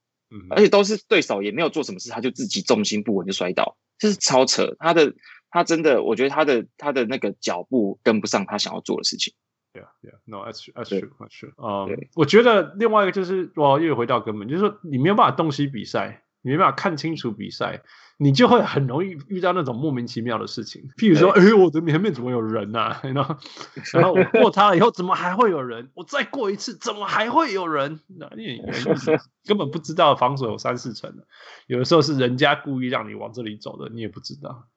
[0.51, 4.77] 而且都是对手也没有做什么事，他就自己重心不稳就摔倒，这是超扯。
[4.79, 5.15] 他的
[5.51, 9.33] 他真的，我觉得他的他的那个脚步跟不上他想要做的事情。
[9.77, 11.53] Yeah, yeah, no, that's true, that's true, that's true.
[11.59, 17.83] 嗯，我觉得另外一个就是，哇又回到根本，就是说你没有办法洞悉比赛，你没办法看清楚比赛，
[18.17, 20.89] 你就会很容易遇到那种莫名其妙的事情。
[20.97, 23.03] 譬如说，哎，我的前面怎么有人啊？
[23.03, 23.37] 然后，
[23.93, 25.91] 然后我过他了以后，怎么还会有人？
[25.93, 28.01] 我再过一次，怎么还会有人？
[28.07, 28.63] 那你
[29.45, 31.27] 根本不知道防守有三四层的，
[31.67, 34.69] 有的时候是人家故意让你往这里走的，你也不知道。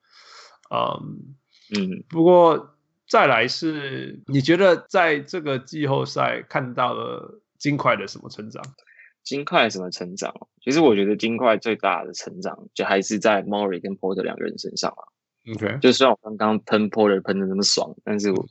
[0.70, 1.36] 嗯
[1.78, 2.76] 嗯，不过。
[3.10, 8.64] 再来是，你觉得在这个季后赛看到了金块的什么成长？
[9.24, 10.32] 金块什么成长？
[10.62, 15.02] 其实我觉得金块最大的成长就还是在 Murray 跟 Porter 两个人身上啊。
[15.56, 18.46] OK，就虽然我刚刚喷 Porter 喷的那么爽，但是我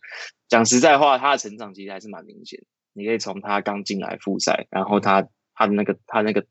[0.49, 2.61] 讲实在话，他的成长其实还是蛮明显。
[2.95, 6.45] 你可以从他刚进来复赛，然后他他的那个他那个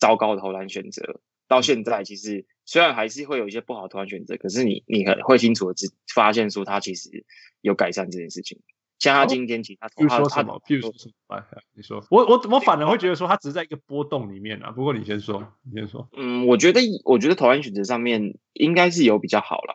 [0.00, 2.44] 糟糕的投篮选择，到现在其实。
[2.64, 5.74] 虽然还是会有一些不好的投篮选择，可是你你很会清楚的
[6.14, 7.24] 发现说他其实
[7.60, 8.60] 有改善这件事情。
[8.98, 10.62] 像他今天其实他投他说什么？
[10.64, 11.44] 譬如说什么？
[11.74, 14.70] 你说我我我反而会觉得说他只是在一个波动里面啊。
[14.70, 16.08] 不过你先说，你先说。
[16.16, 19.74] 嗯，我觉得我觉得投篮选择上面应该是有比较好啦。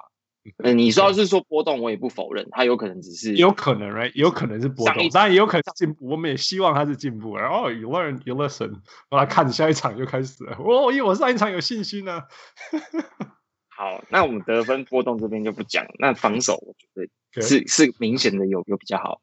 [0.57, 4.11] 嗯，你说要是说波动，我也不否认，他有可能只是有可能，right？
[4.15, 6.07] 有可能是波动，当然也有可能进步。
[6.07, 7.37] 我们也希望他是进步。
[7.37, 8.73] 然后 you learn, you listen，
[9.09, 10.57] 我来看下一场就开始了。
[10.59, 12.23] 哦，因为我上一场有信心呢、啊。
[13.77, 15.85] 好，那我们得分波动这边就不讲。
[15.99, 17.07] 那防守我觉得
[17.41, 17.71] 是 Okay.
[17.71, 19.21] 是明显的有有比较好。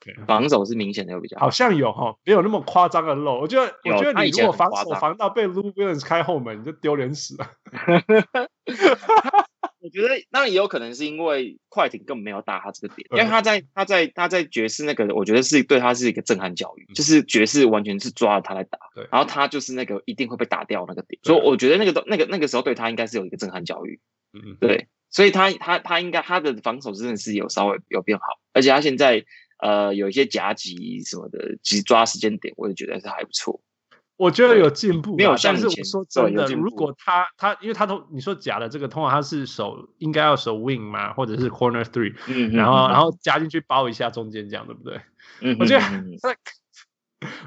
[0.00, 0.24] Okay.
[0.26, 3.40] 防守是明显的有比较好，好像有哈，没有那么夸张的漏。
[3.40, 7.50] 我觉得我觉得你如果防守防到被 Lou Williams 开后门，你就丢脸死了。
[9.80, 18.78] 我觉得那也有可能是因为快艇根本没有打他这个点，因为他在他在他在爵士那个，我觉得是对他是一个震撼教育，就是爵士完全是抓着他来打，
[19.12, 24.00] 然后他就是那个一定会被打掉那个点，所以我觉得那个都那个那个时候对他应该是有一个震撼教育，
[24.32, 29.24] 嗯，对，所以他他他应该他的防守真的是有稍微有变好，而且他现在
[29.58, 33.60] 呃有一些夹击什么的，其实抓时间点，我也觉得是还不错。
[34.18, 45.00] 我觉得有进步，没有像但是我说真的，如果他他，因为他都你说假的这个通常他是守应该要守 wing 嘛，或者是 corner three，嗯，然后然后加进去包一下中间这样，对不对？
[45.40, 45.80] 嗯，我觉得
[46.20, 46.34] 他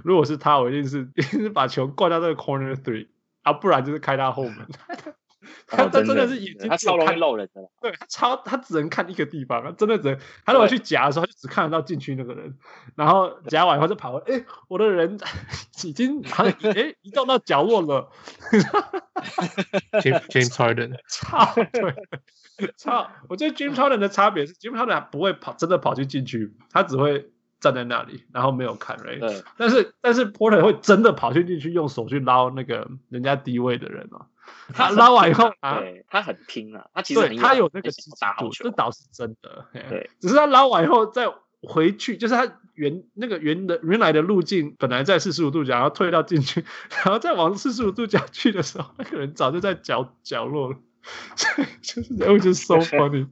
[0.04, 3.08] 如果是他，我一定是一定是把球灌到这个 corner three，
[3.44, 4.66] 啊，不然就是开他后门。
[5.68, 12.58] 他他真的是眼睛他超容易漏人的，对他超他只能看一个地方，他真的只能他如果去夹的时候，他就只看得到禁区那个人，
[12.96, 15.20] 然后夹完以后就跑，哎，我的人
[15.84, 18.10] 已经好像哎移动到角落了。
[20.02, 29.20] James James Harden， 操，对，操，我觉得 James Harden 的差别是 James Harden 不会跑，真的跑去禁区，他只会站在那里，然后没有看人。
[29.20, 34.26] 对，但是但是 Porter 会真的跑去禁区，用手去捞那个人家低位的人哦。
[34.74, 37.90] 他拉完以后啊，对，他很拼啊，他其实他有那个
[38.20, 39.66] 打好球，这倒是真的。
[39.74, 41.28] 对，只是他拉完以后再
[41.62, 46.64] 回去，就是他原那个原的原来的路径本来在四十五度角，然后退到进去，
[47.04, 50.78] 然后再往四十五度角去的时候，那个人早就在角角落了。
[51.82, 53.28] 就是，it was just so funny，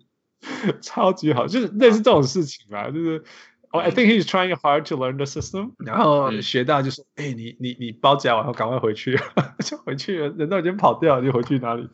[0.81, 3.23] 超级好，就是类似这种事情嘛，就是。
[3.71, 5.73] 哦、oh,，I think he's trying hard to learn the system。
[5.77, 9.15] 然后学到就说：“哎、你你你包夹完后赶快回去，
[9.63, 10.29] 就回去了。
[10.29, 11.87] 人都已经跑掉了，就回去哪里？”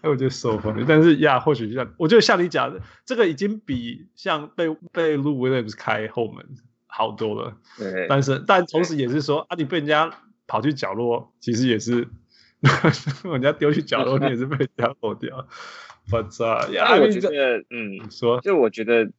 [0.00, 0.84] 哎，我觉得 so funny。
[0.86, 6.46] 但是呀，或许像我觉得像你讲的，这个已经比像被被 Lou Williams 开后门
[6.86, 7.56] 好多了。
[7.76, 8.06] 对。
[8.08, 10.12] 但是，但同时也是说啊，你被人家
[10.46, 12.06] 跑去角落，其实也是
[13.24, 15.48] 人家丢去角落，你也是被人家跑掉。
[16.08, 19.10] But 呀，我觉得，嗯，说，就我觉得。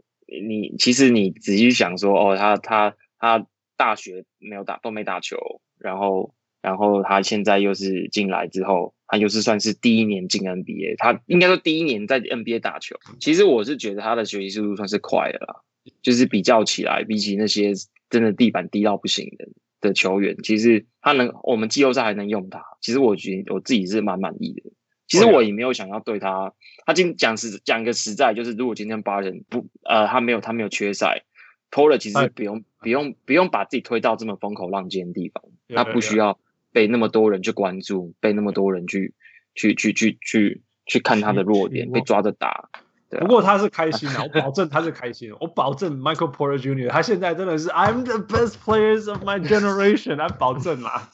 [0.43, 3.45] 你其实你仔细想说哦，他他他
[3.77, 5.37] 大学没有打都没打球，
[5.77, 12.95] 然后然后他现在又是进来之后，他又是算是第一年进 NBA，他应该说第一年在 NBA 打球。
[13.19, 15.61] 其实我是觉得他的学习速度算是快的啦，
[16.01, 17.73] 就是比较起来，比起那些
[18.09, 19.47] 真的地板低到不行的
[19.81, 24.71] 的球员，其实他能我们季后赛还能用他，其实我觉得我自己是蛮满意的。
[25.09, 26.53] 其实我也没有想要对他，
[26.85, 31.23] 他今讲实讲个实在，就是如果今天八人不呃他没有他没有缺赛
[31.71, 35.43] ，Porter 其实不用不用不用把自己推到这么风口浪尖的地方，
[35.75, 36.39] 他不需要
[36.71, 39.13] 被那么多人去关注，被那么多人去
[39.55, 42.69] 去去去去去看他的弱点，被抓着打。
[43.09, 45.37] 不过他是开心的，我保证他是开心的。
[45.39, 46.89] 我保证 Michael Porter Jr.
[46.89, 51.09] 他现在真的是 I'm the best players of my generation，来保证啦。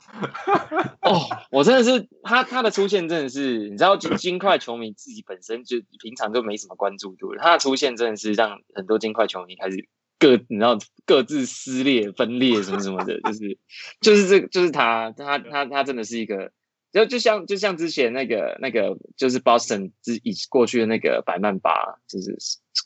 [1.01, 1.21] 哦，
[1.51, 9.87] 我真的是他他的出现真的是，你知道金金块球迷自己本身就平常就没什么关注度，他的出现真的是让很多金块球迷开始
[10.19, 13.57] 各你知道各自撕裂分裂什么什么的，就是
[14.01, 16.51] 就是这就是他他他他真的是一个。
[16.95, 22.33] 就就像就像之前那个那个就是 Boston 之以过去的那个百曼巴，就是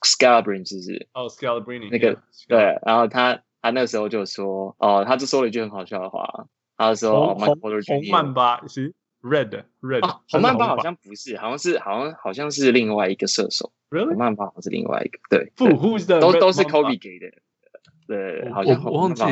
[0.03, 1.07] Scalabrine 是不是？
[1.13, 14.07] 哦、oh,，Scalabrine 那个 yeah, 对，然后他他那个时候就说，哦，他就说了一句很好笑的话，他就说红红红曼巴是 Red Red，哦，红曼巴好像不是，好像是好像好像是另外一个射手，Really？
[14.07, 17.31] 红曼巴好像是另外一个，对，不，Who's the 都都是 Kobe 给的。
[18.08, 19.22] 对，好像我忘记。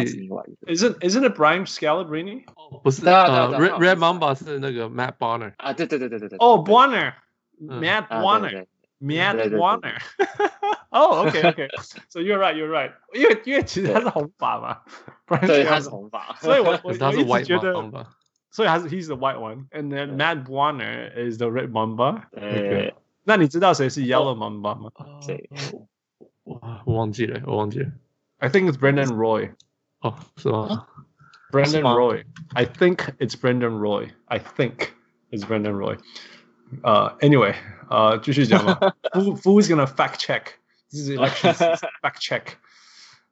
[0.66, 2.44] Isn't Isn't it Brian Scalabrine？
[2.82, 6.38] 不是，Red Red Mamba 是那个 Matt Bonner 啊，对对对对对对。
[6.38, 9.98] 哦，Bonner，Matt Bonner，Matt Bonner。
[10.90, 12.92] 哦，OK OK，So you're right, you're right。
[13.14, 14.78] 因为因为其实他是红发嘛，
[15.46, 16.94] 对，他是红发，所以我我
[17.28, 18.06] 我一直觉得，
[18.50, 22.94] 所以他是 He's the white one，and then Matt Bonner is the Red Mamba。OK，
[23.24, 24.90] 那你知道谁是 Yellow Mamba 吗？
[25.20, 25.48] 谁？
[26.44, 27.90] 我我忘记了，我忘记了。
[28.38, 29.54] I think it's Brendan Roy.
[30.00, 30.86] 哦，是吗？
[31.52, 32.24] Brendan Roy.
[32.54, 34.10] I think it's Brendan Roy.
[34.26, 34.92] I think
[35.30, 35.98] it's Brendan Roy.
[36.82, 37.54] Uh, anyway,
[37.90, 38.78] uh, 继续讲嘛。
[39.12, 40.54] Who Who's gonna fact check?
[40.90, 42.56] This is election fact check.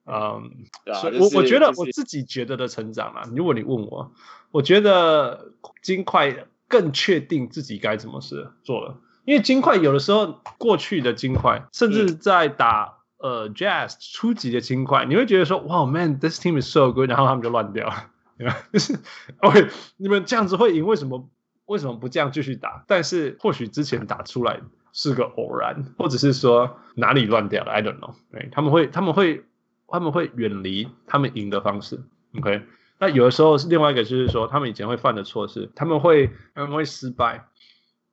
[0.05, 0.67] Um,
[1.01, 4.13] 所以我我觉得我自己觉得的成长啊，如果你问我，
[4.51, 5.53] 我觉得
[5.83, 8.99] 金块更确定自己该怎么是做了。
[9.25, 17.94] 因为金块有的时候过去的金块，甚至在打、嗯、 呃 Jazz 初级的轻快，你会觉得说，哇，Man，this team is so good，然后他们就乱掉，
[18.74, 19.00] 就是
[19.38, 21.30] OK，你们这样子会赢，为什么
[21.66, 22.84] 为什么不这样继续打？
[22.88, 24.60] 但是或许之前打出来
[24.92, 28.14] 是个偶然，或者是说哪里乱掉了，I don't know。
[28.32, 29.46] 对，他们会他们会
[29.88, 32.04] 他们会远离他们赢的方式
[32.38, 32.62] ，OK。
[32.98, 37.46] 那有的时候是另外一个，就是说他们以前会犯的错是，他们会他们会失败，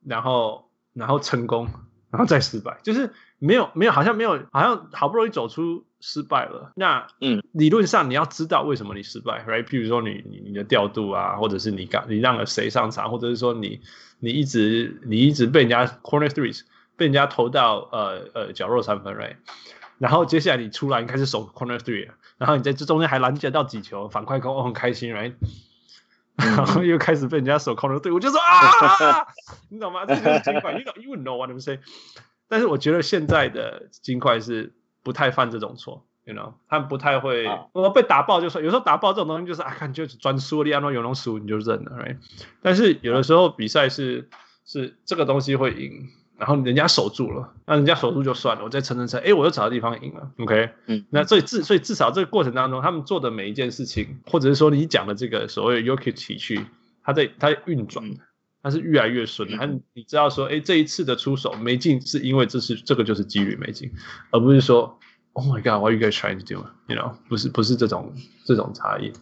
[0.05, 1.68] 然后然后成功，
[2.11, 3.12] 然后再失败，就是
[3.45, 6.70] 没有没有好像没有好像好不容易走出失败了。
[6.76, 9.64] 那嗯，理论上你要知道为什么你失败，right？
[9.64, 13.80] 譬如说你你你的调度啊，或者是你刚你让了谁上场，或者是说你
[14.20, 16.61] 你一直你一直被人家 corner threes
[16.97, 19.34] 被人家投到呃呃角落三分，right？
[19.99, 25.34] 然后接下来你出来，你开始守 corner three，然后你在这中间还拦截到几球反快攻，我很开心，right？
[26.36, 29.26] 然后又开始被人家守 corner three，我就说啊，
[29.68, 30.07] 你懂吗？
[30.07, 31.80] 这就是金块，you know you know what I'm saying。
[32.53, 42.18] 但是我觉得现在的金块是不太犯这种错，you know，他们不太会，我被打爆就算，有时候打爆这种东西就是啊，看就是专输，利安诺有龙输你就认了，right？
[42.61, 44.28] 但是有的时候比赛是
[44.66, 46.11] 是这个东西会赢。
[46.38, 56.66] 然后人家守住了，那人家守住就算了，我再撑撑撑，哎，我又找到地方赢了，OK，嗯，那所以至所以至少这个过程当中，他们做的每一件事情，或者是说你讲的这个所谓 Jokic 体系，
[57.05, 58.05] 他在他运转，
[58.62, 63.90] 他是越来越顺，他你知道说，哎，这一次的出手没进，是因为这是这个就是几率没进，
[64.30, 64.98] 而不是说
[65.32, 69.12] ，Oh my God，what are you guys trying to do？You know，不是不是这种这种差异，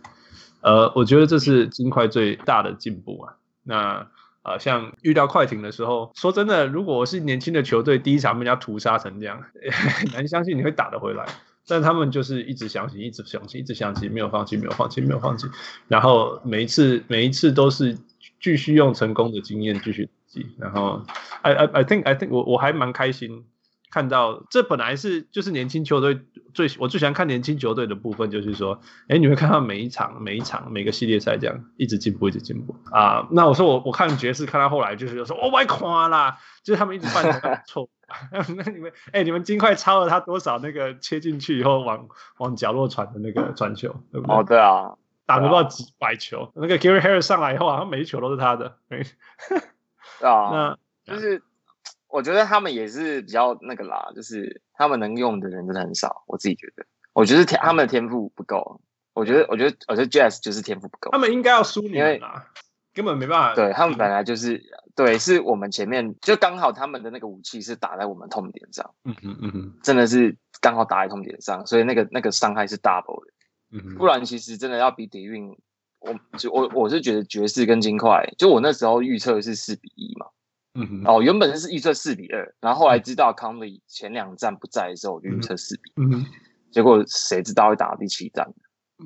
[0.61, 3.34] 呃，我觉得这是金块最大的进步啊，
[3.64, 4.07] 那。
[4.43, 9.38] 啊、呃，像遇到快艇的时候，说真的，如果我是年轻的球队，第一场被人家屠杀成这样，
[9.70, 11.26] 很 难相信你会打得回来。
[11.68, 15.47] 但他们就是一直相信，一直相信，一直相信，没有放弃，没有放弃，没有放弃。
[15.88, 17.99] 然后每一次，每一次都是
[18.41, 20.47] 继续用成功的经验继续记。
[20.59, 21.03] 然后
[21.43, 23.47] ，I I I think I think 我我还蛮开心。
[23.93, 26.21] 看到这本来是就是年轻球队
[26.55, 33.27] 最我最喜欢看年轻球队的部分，就是说，哎，你会看到每一场每一场每个系列赛这样一直进步，一直进步啊。
[33.33, 37.25] 那我说我我看爵士看到后来就是说，我快垮啦，就是他们一直犯
[37.66, 37.91] 错。
[38.31, 42.07] 那你们哎，你们金块超了他多少那个切进去以后往
[42.39, 44.37] 往角落传的那个传球，对不对？
[44.37, 44.95] 哦，对啊，
[45.31, 48.76] 打不到几百球，那个 Gary Harris 上来以后，好像每一球都是他的。
[48.89, 49.03] 对
[50.28, 50.76] 啊，
[51.07, 51.43] 那就是。
[52.12, 56.24] 我觉得他们也是比较那个啦，就是他们能用的人真的很少。
[56.26, 58.81] 我自己觉得，我觉得天他们的天赋不够。
[59.12, 61.12] 我觉得，我觉得，我觉得 Jazz 就是天赋不够。
[61.12, 62.47] 他们应该要输你们啊，
[62.93, 63.55] 根本没办法。
[63.55, 64.61] 对他们本来就是，
[64.97, 68.93] 对，是我们前面就刚好他们的那个武器是打在我们痛点上。
[69.05, 73.33] 嗯哼嗯哼，真的是刚好打在痛点上，所以那个那个伤害是 double 的。
[73.71, 75.57] 嗯，不然其实真的要比底蕴，
[76.01, 80.27] 我就我我是觉得爵士跟金块，就我那时候预测是四比一嘛。
[81.05, 86.03] 哦，原本是预测四比二，然后后来知道 Conley 前两站不在的时候，我就预测四比一。
[86.03, 86.27] 嗯哼，
[86.71, 88.49] 结果谁知道会打到第七战？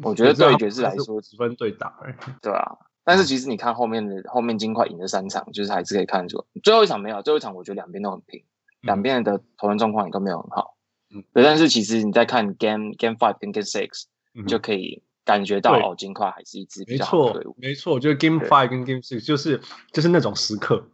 [0.03, 1.95] 我觉得对爵士来说，十分对打。
[2.43, 8.45] 对啊，但是其实你看后面的后面金块赢了三场，就是还是可以看出，最后一场没有，最后一场我觉得两边都很平，
[8.83, 10.77] 两边的投篮状况也都没有很好。
[11.15, 14.05] 嗯，对，但是其实你在看 Game Game Five 跟 Game Six，
[14.47, 17.57] 就可以感觉到哦，金块还是一支比较好的队伍。
[17.59, 19.61] 没错，我觉得 Game Five 跟 Game Six 就是
[19.93, 20.87] 就是那种时刻。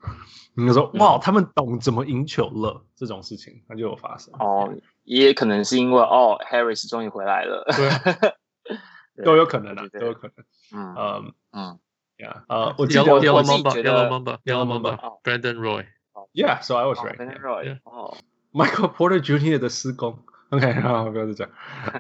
[0.55, 4.75] 你说哇，他们懂怎么赢球了，这种事情那就有发生哦，
[5.05, 11.79] 也可能是因为哦，Harris 终于回来了，对，都有可能啊，都有可能，嗯嗯嗯
[12.19, 18.17] ，Yeah，呃，我记得 Yellow Mamba，Yellow Mamba，Yellow Mamba，Brandon Roy，Yeah，so I was right，Brandon Roy，哦
[18.53, 19.59] ，Michael Porter Jr.
[19.59, 20.19] 的施工
[20.51, 21.49] ，OK，好，不要再讲，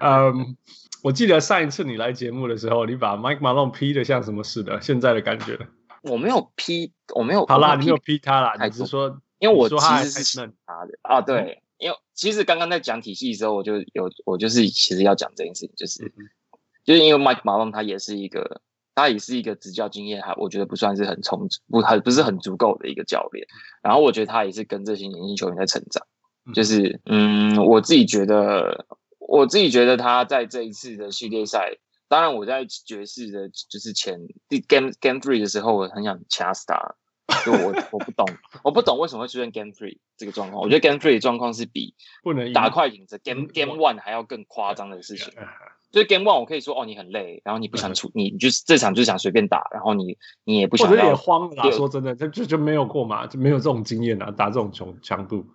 [0.00, 0.56] 嗯，
[1.02, 5.58] 我记得上一次你来节目的时候，你把 Mike Malone 批的像什么似的，现在的感觉。
[6.02, 7.44] 我没有批，我没有。
[7.46, 16.12] 好啦，你没有批他啦，还是说，因为我其实是他的啊，对，因为其实刚刚在讲体系的时候，我就有，我就是其实要讲这件事情，就是，
[16.84, 18.62] 就是因为 Mike Malone 他也是一个，
[18.94, 23.46] 他也是一个执教经验还我觉得不算是很充足，不很不是很足够的一个教练，
[23.82, 26.06] 然后我觉得他也是跟这些年轻球员在成长，
[26.54, 28.86] 就是，嗯，我自己觉得，
[29.30, 31.78] 我自己觉得他在这一次的系列赛。
[32.08, 34.18] 当然，我在爵士的，就是前
[34.48, 36.96] 第 game game three 的时候，我很想掐死他。
[37.46, 38.26] 就我我不懂，
[38.64, 40.60] 我不懂为什么会出现 game three 这个状况。
[40.60, 45.32] 我觉得 game three 的状况是比不能打快影子 game game one 还要更夸张的事情。
[45.92, 50.90] 就是 game one 我可以说哦，你很累，然后你不想出，你就是这场就想随便打，然后你你也不想。
[50.90, 51.70] 我觉得也慌了。
[51.70, 55.46] 说真的，就就就没有过嘛，就没有这种经验啊，打这种强强度，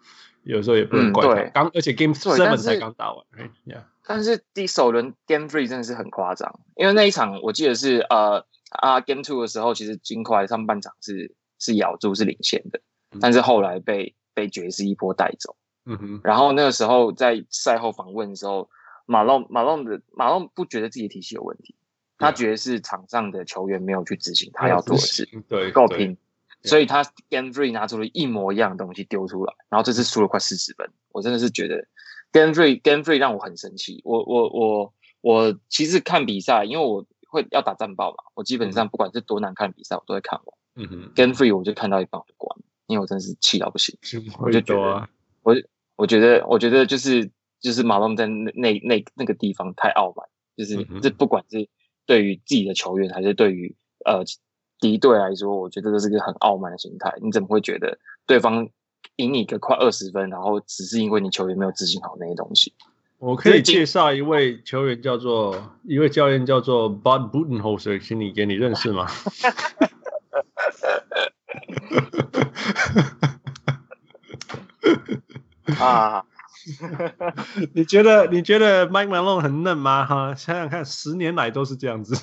[0.46, 1.50] 有时候也不能怪他。
[1.50, 3.26] 刚而且 game seven 才刚打完
[3.66, 3.84] ，yeah。
[4.08, 12.80] 但是第首轮 Game Three 真的是很夸张，因为那一场我记得是呃啊 Game Two 的时候，其实金块上半场是是咬住是领先的，
[13.20, 15.56] 但是后来被被爵士一波带走。
[15.88, 18.70] 嗯哼，然后那个时候在赛后访问的时候，
[19.06, 21.76] 马龙马龙的马龙不觉得自己体系有问题，
[22.18, 26.18] 他觉得是场上的球员没有去执行他要做的事，对，够拼，
[26.66, 31.88] 所以他 Game Three 拿出了一模一样的东西丢出来，然后这次输了快四十分，我真的是觉得
[32.32, 40.58] Game Three Game Three 让我很生气，我我我我其实看比赛，因为我会要打战报嘛，我基本上不管是多难看比赛，我都会看完。
[40.76, 42.58] 嗯哼，Game Three 我就看到一半我就关，
[42.88, 43.98] 因为我真的是气到不行，
[44.40, 45.08] 我就觉得
[45.44, 45.56] 我。
[45.98, 51.70] 我觉得，我觉得就是就是马龙在那那那那个地方太傲慢，就是这不管是
[52.06, 54.22] 对于自己的球员，还是对于呃
[54.86, 57.12] 敌对来说，我觉得这是个很傲慢的心态。
[57.20, 58.70] 你怎么会觉得对方
[59.16, 62.72] 赢你个快二十分，然后只是因为你球员没有执行好那些东西？
[63.18, 69.08] 我可以介绍一位球员叫做一位教练叫做 Bud Budenholzer，请你给你认识吗？
[75.80, 76.24] 啊，
[77.74, 80.06] 你觉得你觉得 Mike Malone 很嫩吗？
[80.06, 82.16] 哈，想想看，十年来都是这样子。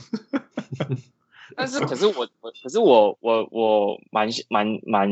[1.57, 5.09] 但是，可是我我可是我我我蛮蛮蛮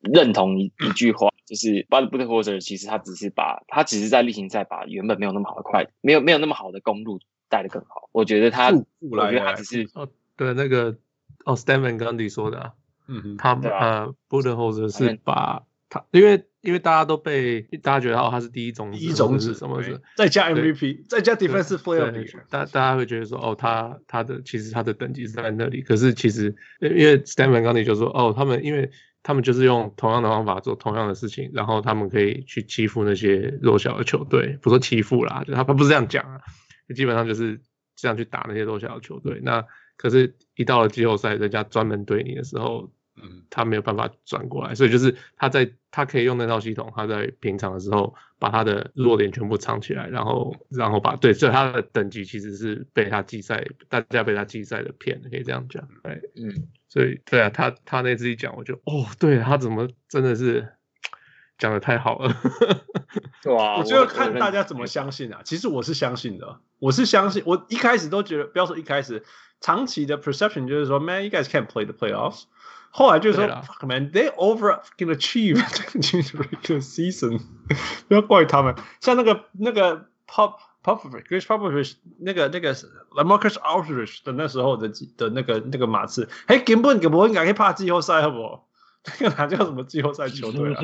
[0.00, 8.08] 认同一一句话，就是 Bud Budenholzer 其实他只是把他只是在例行赛把原本没有那么好的快没有没有那么好的公路带的更好。
[8.12, 10.96] 我觉得他，我觉得他只是哦，对那个
[11.44, 12.72] 哦，Stan Van Gundy 说的，
[13.08, 15.62] 嗯嗯，他呃 Budenholzer 是把
[15.94, 16.44] 他因为。
[16.64, 25.82] 因为大家都被大家觉得哦，他是第一种子，第一种子什么的，再加 MVP，再加 Defensive Player，大大家会觉得说哦，他他的其实他的等级是在那里。
[25.82, 28.90] 可是其实因为 Stan Van Gundy 就说哦，他们因为
[29.22, 36.40] 他们就是用同样的方法做同样的事情，然后他们可以去欺负那些弱小的球队，不说欺负啦，就他他不是这样讲啊，
[36.96, 37.60] 基本上就是
[37.94, 39.38] 这样去打那些弱小的球队。
[39.42, 39.62] 那
[39.98, 42.90] 可是，一到了季后赛，人家专门对你的时候。
[43.16, 55.86] 嗯，他没有办法转过来，所以就是他在他可以用那套系统，他在平常的时候把他的弱点全部藏起来，然后然后把对，所以他的等级其实是被他计赛，大家被他计赛的骗，可以这样讲。
[56.02, 60.68] 对，嗯，所以对啊，他他那次一讲，我就哦，对他怎么真的是
[61.56, 62.34] 讲的太好了，
[63.42, 65.42] 对啊，我觉得看大家怎么相信啊。
[65.44, 69.22] 其实我是相信的，我是相信，我一开始都觉得，不要说一开始，
[69.60, 72.46] 长期的 perception 就是说，man，you guys can't play the playoffs。
[72.96, 75.56] 后来就是说，fuck man，they over can achieve
[76.62, 77.40] the season，
[78.06, 78.72] 不要怪他们。
[79.00, 88.68] 像那个那个 Pop Popovich，Chris Popovich，那个那个 LaMarcus Aldridge 的那时候的的那个那个马刺，嘿，根本根本应该怕季后赛，好不好？
[89.02, 90.80] 这个哪叫什么季后赛球队啊？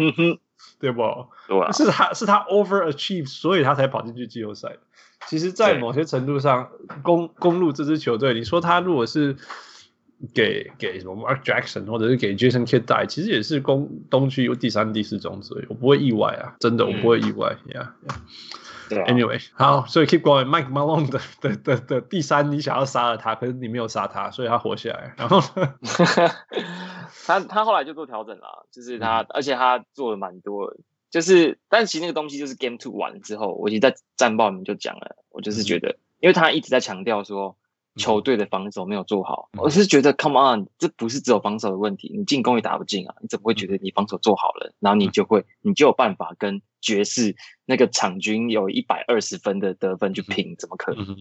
[0.80, 1.00] 对不？
[1.46, 4.78] 对啊，是他是他 over achieve，所以他才跑进去季后赛。
[5.28, 6.70] 其实，在某些程度上，
[7.04, 9.36] 公公路这支球队，你说他如果是。
[10.34, 17.56] 给给什么 Mark Jackson 或者是给 Jason Kidd 带，其实也是攻东区有第三、第四种子，我不会意外啊，真的我不会意外
[18.90, 25.14] Yeah，Anyway，好，所以 keep going，Mike Malone 的的的的第三，你想要杀了他，可是你没有杀他，所以他活下来。
[25.16, 25.40] 然后
[27.26, 30.76] 他他后来就做调整了，就是他，而且他做了蛮多，
[31.08, 37.56] 就是但其实那个东西就是 Game Two 完了之后，我在战报里面就讲了，我就是觉得，因为他一直在强调说。
[38.01, 47.36] 球队的防守没有做好，我是觉得，Come on，这不是只有防守的问题，你进攻也打不进啊，你怎么会觉得你防守做好了，然后你就会，你就有办法跟爵士
[47.66, 50.57] 那个场均有一百二十分的得分去拼？
[50.59, 51.16] 怎么可能？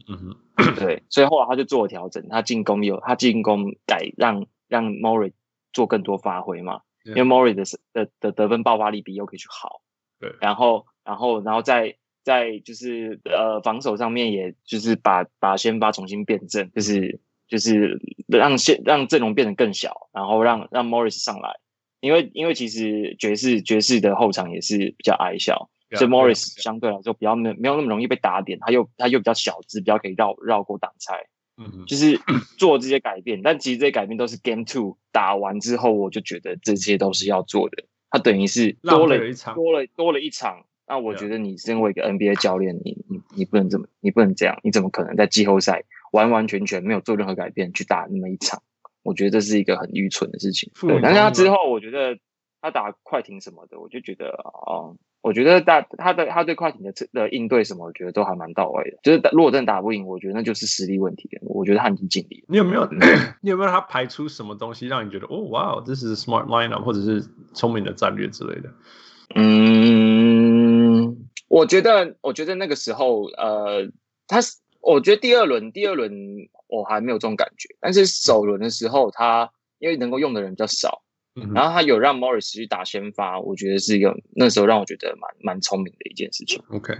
[0.75, 5.34] 对，所以后来他就做了调整，他进攻有他进攻改让让 Murray
[5.73, 9.81] 做更多发挥嘛，因为 Murray 的的的得分爆发力比 Jokic 好，
[10.19, 11.98] 对，然后然后然后再。
[12.23, 21.57] 在就是呃防守上面，也就是把把先发重新变正，就是就是让先让阵容变得更小，然后让让 Morris 上来，
[21.99, 31.15] 因为因为其实爵士爵士的后场也是比较矮小所以 Morris 相对来说比较没没有那么容易被打点，他又他又比较小只，比较可以绕绕过挡拆，
[31.57, 32.19] 嗯哼，就是。
[32.57, 40.65] 做这些改变，但其实这些改变都是 Game Two 打完之后，我就觉得这些都是要做的，他等于是多了一场，多了多了一场。
[40.90, 48.64] 那我觉得你身为一个 NBA 教练，你你你不能这么，你不能这样，你怎么可能在季后赛完完全全没有做任何改变去打那么一场？
[49.03, 50.72] 我觉得这是一个很愚蠢的事情。
[50.82, 52.18] 对，但是他之后，我觉得
[52.60, 54.30] 他打快艇什么的，我就觉得
[54.66, 58.98] 哦，我觉得大他的他对快艇的的应对什么，我觉得都还蛮到位的。
[59.03, 61.30] 就是如果真的打不赢，我觉得那就是实力问题。
[61.44, 62.45] 我觉得他已经尽力了。
[62.49, 62.90] 你有没有
[63.41, 68.74] 你有没有他排出什么东西让你觉得哦，哇，这是 smart lineup 或者是聪明的战略之类的？
[69.36, 70.39] 嗯，
[71.49, 73.89] 我觉得，我觉得那个时候，呃，
[74.27, 76.11] 他是，我觉得第二轮，第二轮
[76.67, 81.01] 我还没有这种感觉，但是首轮的时候，他因为能够用的人比较少，
[81.35, 86.61] 嗯然后他有让 Morris 去打先发，我觉得是一个那时候让我觉得蛮蛮聪明的一件事情。
[86.69, 86.95] OK，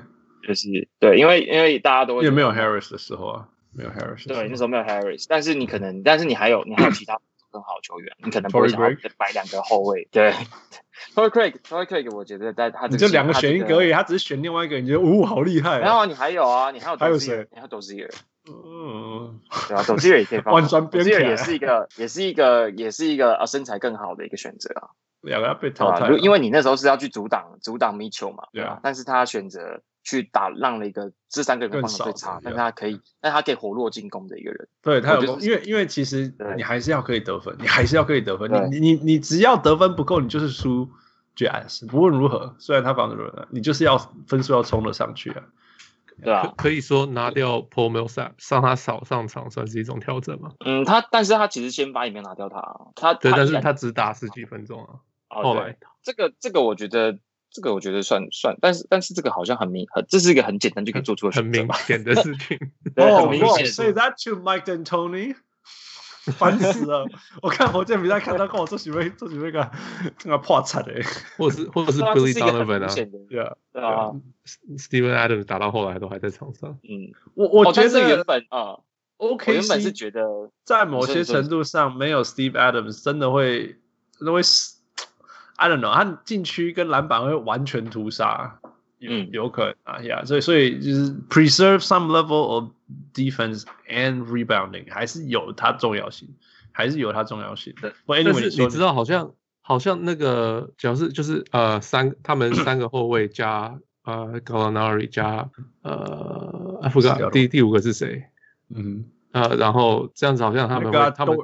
[0.48, 4.42] 就是对，因为因为大家都会也没有 Harris 的时候啊，没有 Harris 的时候。
[4.42, 7.20] 对，那时候没有 Harris，但是你可能，但是你还有你还有其他
[7.52, 10.08] 更好的球员，你可能不会想要摆两个后卫。
[10.12, 10.32] 对，
[11.16, 15.80] Torrey Craig，Torrey Craig，我觉得在他就两个选一个而已，他他只是选另外一个，你觉得哦好厉害。
[15.80, 18.10] 然后你还有啊，你还有还有谁你还有 Dozier，
[18.48, 20.54] 嗯，对啊，Dozier 也可以放。
[20.56, 24.90] 万专边 Dozier 也是一个，也是一个，也是一个啊身材更好的一个选择啊。
[25.22, 25.70] 两个要被？
[25.72, 28.80] 淘汰因为你那时候是要去阻挡阻挡 Mitchell 嘛，对啊吧？
[28.84, 34.68] 但是他选择去打让了一个这三个人放的最差，更少但他可以，但他可以活络进攻的一个人。
[34.82, 40.90] 对他有因为因为其实你还是要可以得分，你还是要可以得分，你你你你只要得分不够，你就是输
[41.36, 41.86] Jazz。
[41.88, 45.44] 不论如何，虽然他防得软，你就是要分数要冲得上去啊。
[46.22, 50.52] 对啊，可以说拿掉 Paul Millsap，让他少上场，算是一种调整嘛？
[50.66, 54.90] 嗯，他但是他其实先发也没有拿掉他，他对，但是他只打十几分钟啊。
[55.30, 57.20] 哦对后来这个这个我觉得
[57.60, 61.44] 这个我觉得算算，但是但是这个好像很明很，这是一个很简单就可以做出的很？
[61.52, 62.58] 明显的事情。
[62.96, 63.66] 对，哦很明显。
[63.66, 65.36] ，Say that to Mike D'Antoni，
[66.38, 67.06] 烦死了！
[67.42, 69.70] 我看火箭比赛看到跟我做许巍做许巍个
[70.24, 70.94] 那个破产的，
[71.38, 74.12] 或是或者是 Billy 是一个很 Donovan 啊明显的，对啊，对啊
[74.78, 76.80] ，，Steven Adams 打到后来都还在场上。
[76.84, 78.80] 嗯，我我觉得原本啊
[79.18, 83.78] ，OK，原本是觉得在某些程度上，没有 Steve Adams 真的会
[84.18, 84.42] 真的会
[85.60, 88.60] ，I don't know，他禁区跟篮板会完全屠杀，
[89.02, 92.70] 嗯有可能啊，Yeah，所以所以就是 preserve some level of
[93.14, 96.30] defense and rebounding 还是有它重要性，
[96.72, 97.94] 还是有它重要性的。
[98.06, 105.50] 不但是你知道，好像好像那个，假如是就是呃三，他们三个后卫加呃 Gallinari 加
[105.82, 108.24] 呃 forgot 第第五个是谁？
[108.70, 111.38] 嗯，呃，然后这样子好像他那个们会他们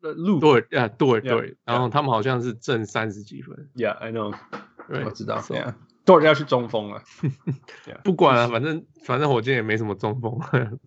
[0.00, 4.34] 路对啊对 Yeah, 对，然后他们好像是正三十几分，，Yeah，I know，
[4.88, 5.04] 对。
[5.04, 5.40] 我知道。
[5.40, 7.02] So，，Yeah，Dort 要去中锋了。
[8.04, 10.38] 不管了，反正反正火箭也没什么中锋，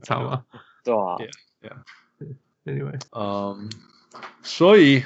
[0.01, 0.45] 知道吗
[0.83, 1.17] 对啊
[2.65, 3.69] ，？Anyway，嗯，
[4.41, 5.03] 所以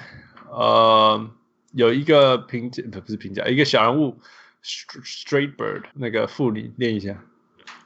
[0.49, 1.29] 呃，
[1.71, 4.19] 有一个评价不不是评价，一个小人物
[4.63, 7.23] Straight Bird 那个副理念一下。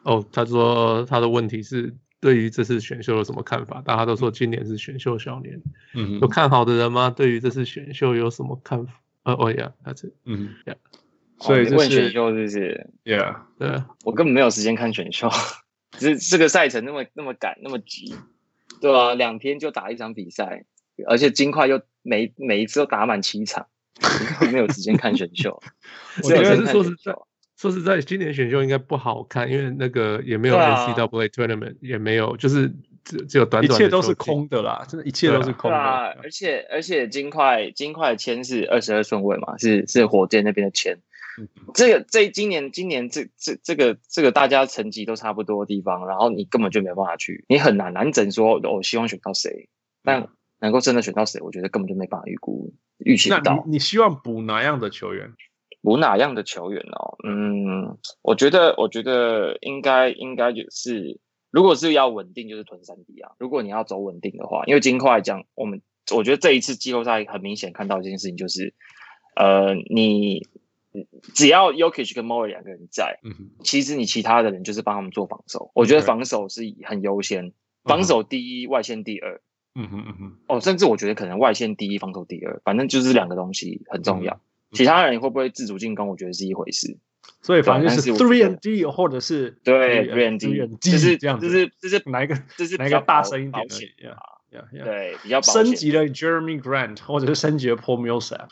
[0.04, 3.82] 哦，他说他的问题是对于这次选秀有什么看法？
[3.82, 5.62] 大家都说今年是选秀小年，
[5.94, 7.10] 嗯有看好的人吗？
[7.10, 8.94] 对于这次选秀有什么看法？
[9.24, 10.76] 呃，哦呀，他这嗯 Yeah
[11.40, 15.30] 所以问选秀是不是？Yeah，对啊，我根本没有时间看选秀，
[15.98, 18.16] 这这个赛程那么那么赶那么急，
[18.80, 20.66] 对啊、两天就打一场比赛，
[21.08, 23.66] 而且金块又每每一次都打满七场，
[24.52, 25.60] 没有时间看选秀。
[26.24, 27.16] 我觉得说实在
[27.62, 32.74] 说实在，今年选秀应该不好看，因为那个也没有对啊 NCAA tournament，也没有，就是
[33.04, 40.98] 只只有短一短一切都是空的啦，真的，一切都是空的而且而且金块金块签是二十二顺位嘛，是是火箭那边的签。
[41.38, 49.70] 嗯这个这今年今年这这这个这个大家成绩都差不多的地方，然后你根本就没办法去，你很难难整说，我希望选到谁，
[50.04, 50.30] 但
[50.60, 53.38] 能够真的选到谁，我觉得根本就没办法预估预期那。
[53.38, 55.32] 你你希望补哪样的球员？
[55.82, 57.18] 补哪样的球员哦？
[57.28, 63.32] 嗯，我觉得我觉得应该应该就是，如果是要稳定，就是囤三 D 啊。
[63.40, 65.82] 如果你要走稳定的话，因为金块讲，我们
[66.16, 68.76] 我觉得这一次季后赛很明显看到一件事情，就是
[69.36, 70.48] 呃，你
[71.34, 75.72] 只要 Yokic 跟 Murray 两个人在，嗯，其实你其他的人就是帮他们做防守。
[75.74, 77.54] 我觉得防守是很优先，
[77.86, 79.42] 防守第一，外线第二。
[79.74, 84.34] 嗯哼嗯哼，哦，甚至我觉得可能外线第一，防守第二，反正就是两个东西很重要。
[84.36, 84.42] 嗯
[84.72, 86.98] 其他人会不会自主进攻，我觉得是一回事。
[87.42, 94.16] 所以反正就是 three and D 或者是对 three，three and three D，and 就是这样子，就是就是哪一个就是哪一个大声一点而保险已啊
[94.52, 94.84] ？Yeah, yeah.
[94.84, 98.48] 对比较升级了 Jeremy Grant，或者是升级了 Paul Millsap。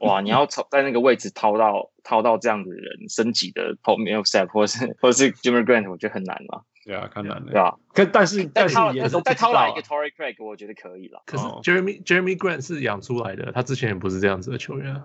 [0.00, 7.76] 哇，你要从在那个位置掏到掏到这样的人升级的 Paul Millsap 或是或是 Jeremy Grant，我觉得很难嘛，对啊，看难对啊？
[7.94, 11.22] 可但是但是也都再掏来一个 Torrey Craig，我觉得可以了。
[11.24, 15.00] 可是哦 Jeremy Jeremy Grant 是养出来的，他之前也不是这样子的球员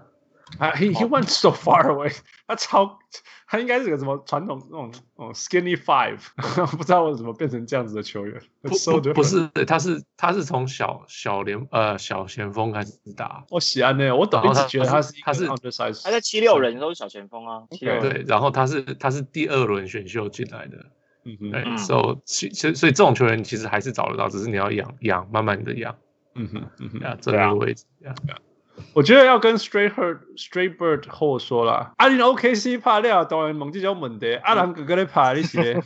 [0.60, 0.68] 啊。
[0.68, 2.16] 啊，he he went so far away，
[2.48, 3.00] 他超
[3.48, 6.20] 他应该是个什么传统那种哦 skinny five，
[6.76, 8.42] 不知道为什么变成这样子的球员。
[8.62, 15.48] 不 so 不不是，他是他是从小小联呃小前锋开始打，我喜欢呢，我懂，一直然后他觉得他是他是
[16.04, 20.78] 他在七六人都是小前锋啊，对，然后他是他是第二轮选秀进来的，
[21.24, 25.96] 嗯哼对嗯，so 其所以所以这种球员其实还是找得到，只是你要养养，慢慢的养
[26.36, 27.00] 嗯哼嗯哼。
[27.00, 28.14] 啊，这个位置呀。
[28.94, 35.82] 我觉得要跟 Straight Bird Straight Bird 后说啦，啊，你 OKC 拍了，当然猛这种问题，啊，人哥哥咧拍，你是咧？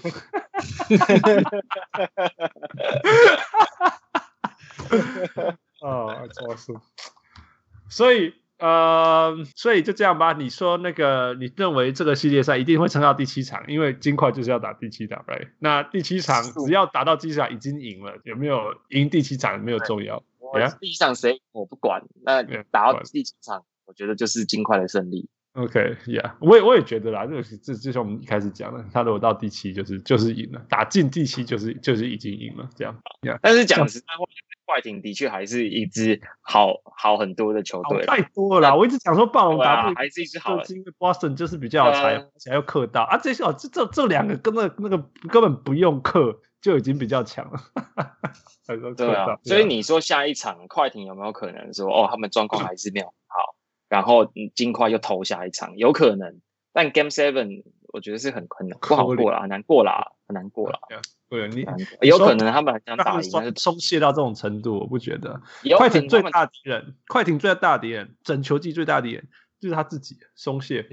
[5.82, 6.74] 哦，错是。
[7.90, 10.34] 所以呃，所以就这样吧。
[10.34, 15.50] 你说那个，你认为这个系列赛一定会撑到第七场，因为金块就是要打第七场，right？
[15.60, 20.24] 那第七场只要打到第七场已经赢了，有没有赢第七场没有重要。
[20.80, 25.30] 第一场谁我不管，那打到第七场，我觉得就是尽快的胜利。
[25.54, 32.98] OK，Yeah，、okay, 我也我也觉得啦，这个这就像我们一开始讲的，他如果到第七就是就是赢了，打进第七就是就是已经赢了，这样。
[33.22, 34.24] Yeah, 但是讲实在话，
[34.72, 38.76] 快艇的确还是一支好好很多的球队，太多了啦。
[38.76, 47.60] 我一直讲说暴龙打不还是一支好，是因为 Boston 就是比较有才，而且又克到啊，这些哦，这这这两个根本那个根本不用克就已经比较强了。
[48.96, 53.56] 对啊，所以你说下一场快艇有没有可能说哦，他们状况还是没有好？
[53.90, 56.40] 然后尽快又投下一场，有可能，
[56.72, 60.80] 但 Game Seven 我觉得是很困难，不好过了，很难过啦，很难过了。
[61.32, 61.66] 对，你
[62.02, 65.42] 有可能他们很想打赢，但是松懈到这种程度，我不觉得。
[65.78, 70.86] 快艇最大敌人，快艇最大敌人，整球季最大敌人就是他自己松懈，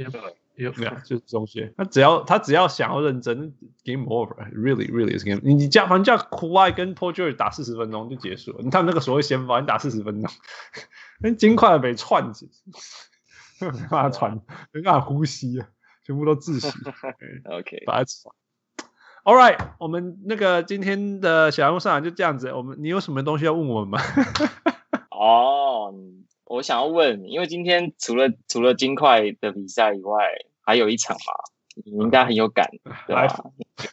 [0.54, 0.92] 有没有？
[1.04, 1.74] 就是松懈。
[1.76, 3.52] 他只要他只要想要认真
[3.84, 5.40] ，Game Over，Really Really is Game。
[5.42, 8.60] 你你叫反正叫 Kawhi 跟 Paul George 打四十分钟就结束了。
[8.62, 10.30] 你看那个所谓先发，你打四十分钟。
[11.20, 12.48] 跟金块被串起，
[13.60, 14.40] 没办法喘，
[14.70, 15.68] 没办法呼吸啊，
[16.04, 16.68] 全部都窒息。
[17.50, 18.32] OK，把它喘。
[19.24, 22.52] All right，我们那个今天的小人物上场就这样子。
[22.52, 23.98] 我们你有什么东西要问我们吗？
[25.10, 25.92] 哦
[26.44, 30.24] ，oh, 我想要问，因为今天除了除了金块的比赛以外，
[30.62, 31.32] 还有一场嘛，
[31.84, 32.70] 你应该很有感，
[33.06, 33.26] 对吧？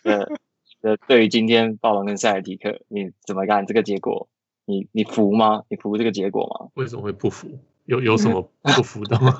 [0.03, 0.19] 呃
[0.81, 4.27] 呃，对于今天暴龙跟塞尔提克，你怎么看这个结果？
[4.65, 5.63] 你你服吗？
[5.67, 6.69] 你服这个结果吗？
[6.75, 7.47] 为什么会不服？
[7.85, 9.33] 有有什么不服的吗？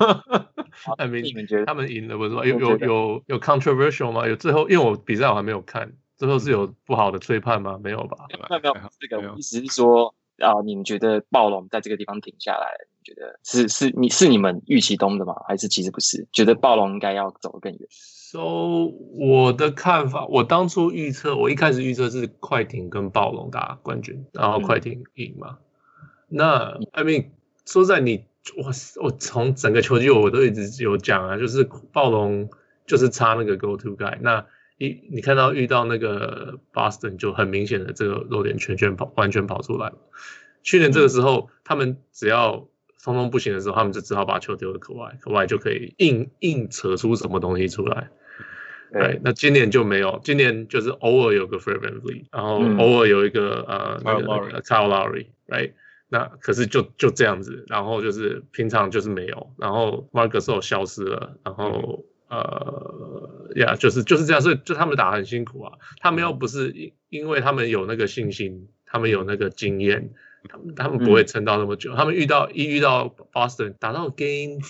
[0.84, 2.44] 他们你们觉得他们赢了不是吗？
[2.44, 4.26] 有有有有 controversial 吗？
[4.28, 7.78] 有最后，因为我比赛我还没有看，最后是有不好的吹判吗？
[7.82, 8.26] 没有吧？
[8.48, 15.34] 没有没有，这个意思是说啊，你们觉得暴龙在这个地方停下来，你觉得是是你是你们预期中的吗？
[15.48, 16.26] 还是其实不是？
[16.32, 25.58] 觉得暴龙应该要走得更远？So 我的看法，我当初预测，我一开始预测是快艇跟暴龙打冠军，然后快艇赢嘛。
[25.58, 27.26] 嗯、那 I mean
[27.64, 28.24] 说在你，
[28.56, 28.70] 我
[29.02, 32.48] 我从整个球季我都一直有讲啊，就是暴龙
[32.86, 34.18] 就是差那个 go to guy。
[34.20, 34.46] 那
[34.78, 39.96] 一你看到遇到那个 Boston 就很明显的这个弱点全全跑完全跑出来了。
[40.62, 42.68] 去年这个时候，嗯、他们只要
[43.02, 48.10] 通通不行的时候，他们就只好把球丢给 Kawhi，Kawhi 就可以硬硬扯出什么东西出来。
[48.92, 55.72] 对，那今年就没有，今年就是偶尔有个 Fred VanVleet，然后偶尔有一个、嗯、呃那个 Kyle Lowry，right？
[56.08, 70.10] 那可是就就这样子，然后就是平常就是没有，然后 Marc Gasol 消失了，然后、嗯、呃呀，yeah, 就是就是这样，所以就他们打很辛苦啊，他们又不是因因为他们有那个信心，他们有那个经验，
[70.48, 74.60] 他们他们不会撑到那么久，嗯、他们遇到一遇到 Boston 打到 Game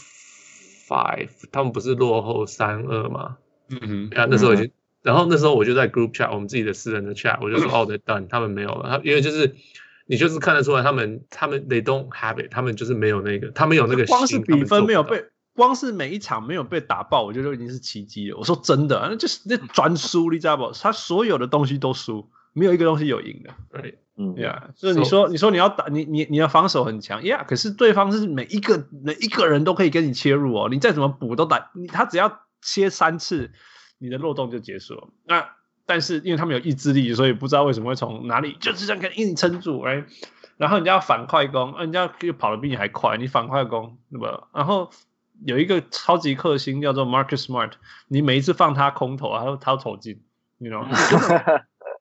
[0.88, 3.36] Five，他们不是落后三二吗？
[3.68, 4.70] 嗯哼，啊，那时候已经，
[5.02, 9.56] 然后那时候我就在 group chat，我们自己的私人的 chat，我就说 哦，they're done，他们没有了，他因为就是
[10.06, 15.24] 你就是看得出来，他们他们 they don't have it，他们就是没有那个，他们有那个光是比分没有被，
[15.54, 18.36] 光是每一场没有被打爆，我觉得就已经是奇迹了。
[18.38, 20.72] 我说真的，那就是那专输，你知道不？
[20.72, 23.50] 他所有的东西都输，没有一个东西有赢的。
[23.70, 32.40] 对，嗯，呀，所以你说你说你要打你你你的防守很强，呀，可是对方是每一个每一个人都可以跟你切入哦，你再怎么补都打，他只要。
[32.62, 33.52] 切三次，
[33.98, 35.08] 你的漏洞就结束了。
[35.24, 35.50] 那
[35.86, 40.04] 但是因为他们有意志力，所以不知道为什么会从哪里就是这样硬撑住，哎，
[40.56, 44.48] 然后人家要反快攻，人家又跑得比你还快，你反快攻，对吧？
[44.52, 44.90] 然后
[45.44, 47.72] 有一个超级克星叫做 Marcus Smart，
[48.08, 50.20] 你每一次放他空投，他他投进，
[50.58, 50.90] 你知道吗？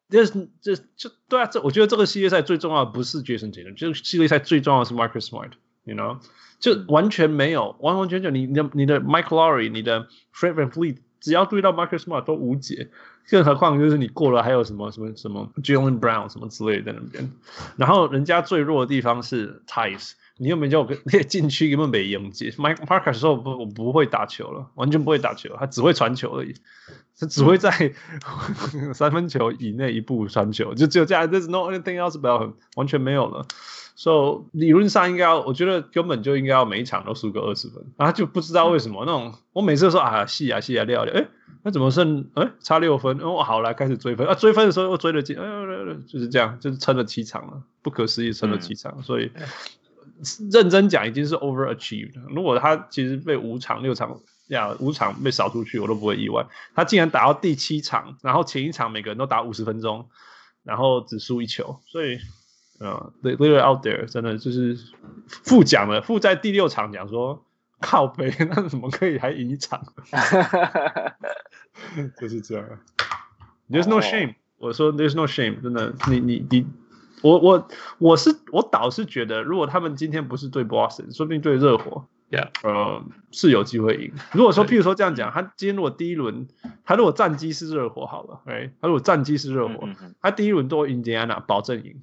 [0.10, 6.20] 这这这对啊，这我觉得这个系列赛最重要的不是 Jayson Tatum，就是系列赛最重要的是 Marcus Smart，you know。
[6.58, 12.88] 就完全没有，完完全全你的你的 Mike Lowry，你的 Fred VanVleet，只要注意到 Marcus Smart 都无解，
[13.32, 17.32] 更何况就是你过了还有什么什么什么 Jaylen Brown 什么之类的在那边，
[17.78, 26.54] 然后人家最弱的地方是 ties，你又没叫我跟那禁区根本没用解，Mike Parker 说我不我不会打球了，完全不会打球，他只会传球而已，
[27.20, 27.72] 他只会在
[28.94, 33.48] 三分球以内一步传球，就只有这样，There's no anything else about him，完全没有了。
[33.98, 41.26] So 理论上应该要，我觉得根本就应该要每一场都输个二十分，然后就不知道为什么那种，我每次都说啊，戏啊戏啊料料，哎，
[41.64, 43.18] 那怎么剩哎差六分？
[43.20, 45.46] 哦，好来开始追分啊，追分的时候又追得进，哎，
[46.08, 49.32] 就是这样，就是撑了七场了，不可思议撑了七场，所以
[50.52, 52.20] 认真讲已经是 overachieved。
[52.28, 54.20] 如果他其实被五场六场
[54.50, 56.46] 呀五场被扫出去，我都不会意外。
[56.76, 60.10] 他竟然打到第七场，然后前一场每个人都打五十分钟，
[60.64, 62.20] 然后只输一球，所以。
[62.80, 64.78] 嗯，they they are out there，真的就是
[65.28, 67.46] 负讲了，负在第六场讲说
[67.80, 69.82] 靠北，那怎么可以还赢一场？
[72.20, 72.68] 就是这样。
[73.70, 76.68] There's no shame，我说 There's no shame，真的，你你你，
[77.22, 82.08] 我我我是我倒是觉得，如果他们今天不是对 Boston，说不定对热火。
[82.36, 83.02] Yeah，呃，
[83.32, 84.12] 是有机会赢。
[84.34, 86.48] 如果说，譬如说这样讲，他今天如果第一轮，
[86.84, 89.88] 他如果战绩是热火好了，哎，他如果战绩是热火，
[90.22, 91.96] 他第一轮对印第安纳保证赢。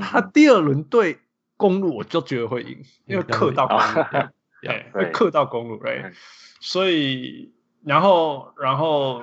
[0.00, 1.18] 他第二轮对
[1.56, 4.06] 公路，我就觉得会赢，因为克到公路，
[4.62, 6.12] 对，会克到公鹿，哎，
[6.60, 7.50] 所以，
[7.82, 9.22] 然后，然后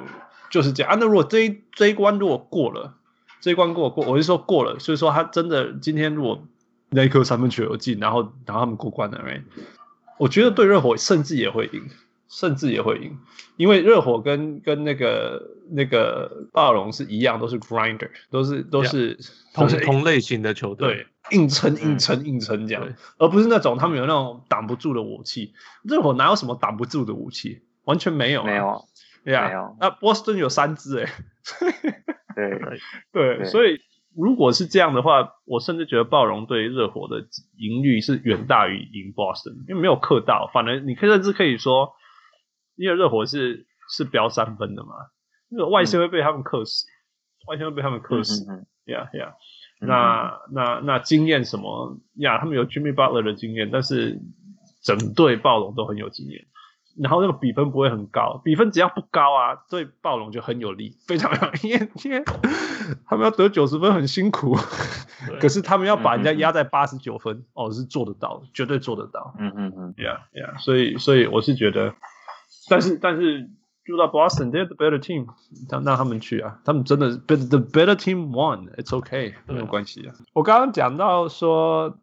[0.50, 0.92] 就是这样。
[0.92, 0.98] 啊。
[1.00, 2.96] 那如果这一这一关如果过了，
[3.40, 6.44] 这一关过过，我是说过了，所以说他真的今天如果
[6.90, 9.42] 那一颗三分球有进，然后，然后他们过关了，哎。
[10.20, 11.90] 我觉得对热火甚至也会赢，
[12.28, 13.18] 甚至也会赢，
[13.56, 15.42] 因为热火跟跟那个
[15.72, 19.18] 那个暴龙是一样，都是 grinder，都是都是
[19.54, 22.88] 同同类型的球队，对，硬撑硬撑硬撑这样，
[23.18, 25.54] 而不是那种他们有那种挡不住的武器。
[25.84, 27.62] 热火哪有什么挡不住的武器？
[27.86, 28.86] 完全没有，没有，
[29.24, 31.10] 对啊，那波士顿有三支哎，
[32.36, 32.60] 对
[33.12, 33.80] 对，所以。
[34.20, 37.26] 如果是这样的话，我甚至觉得暴龙对热火的
[37.58, 40.50] 赢率是远大于赢 Boston，因为没有克到。
[40.54, 41.94] 反而你可以甚至可以说，
[42.76, 44.90] 因为热火是是飙三分的嘛，
[45.50, 46.92] 那个外线会被他们克死，嗯、
[47.48, 48.46] 外线会被他们克死。
[48.86, 49.36] 呀呀，
[49.80, 52.40] 那那那经验什么呀？
[52.40, 54.20] 他们有 Jimmy Butler 的经验，但是
[54.84, 56.46] 整队暴龙都很有经验。
[56.98, 61.70] 然后那个比分不会很高，比分只要不高啊，对暴龙就很有利，非常有利。
[61.70, 62.24] 因为因为
[63.06, 64.56] 他们要得九十分很辛苦，
[65.40, 69.36] 可是他们要把人家压在八十九分，嗯、哦，是做得到，绝对做得到。
[69.38, 71.94] 嗯嗯嗯，Yeah Yeah，所以所以我是觉得，
[72.70, 73.50] 但是但是
[73.86, 75.28] 住到 Boston，they're the better team，
[75.70, 80.14] 让让他们去啊，他们真的 the better team won，it's okay，没有关系啊。
[80.34, 81.98] 我刚刚讲到说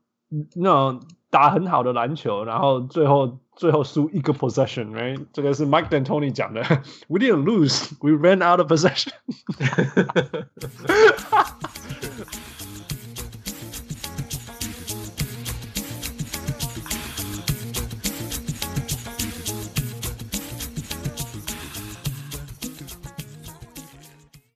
[0.57, 5.27] 那种打很好的篮球，然后最后最后输一个 possession，right？
[5.33, 6.63] 这个是 Mike D'Antoni 讲的
[7.09, 9.13] ，We didn't lose, we ran out of possession.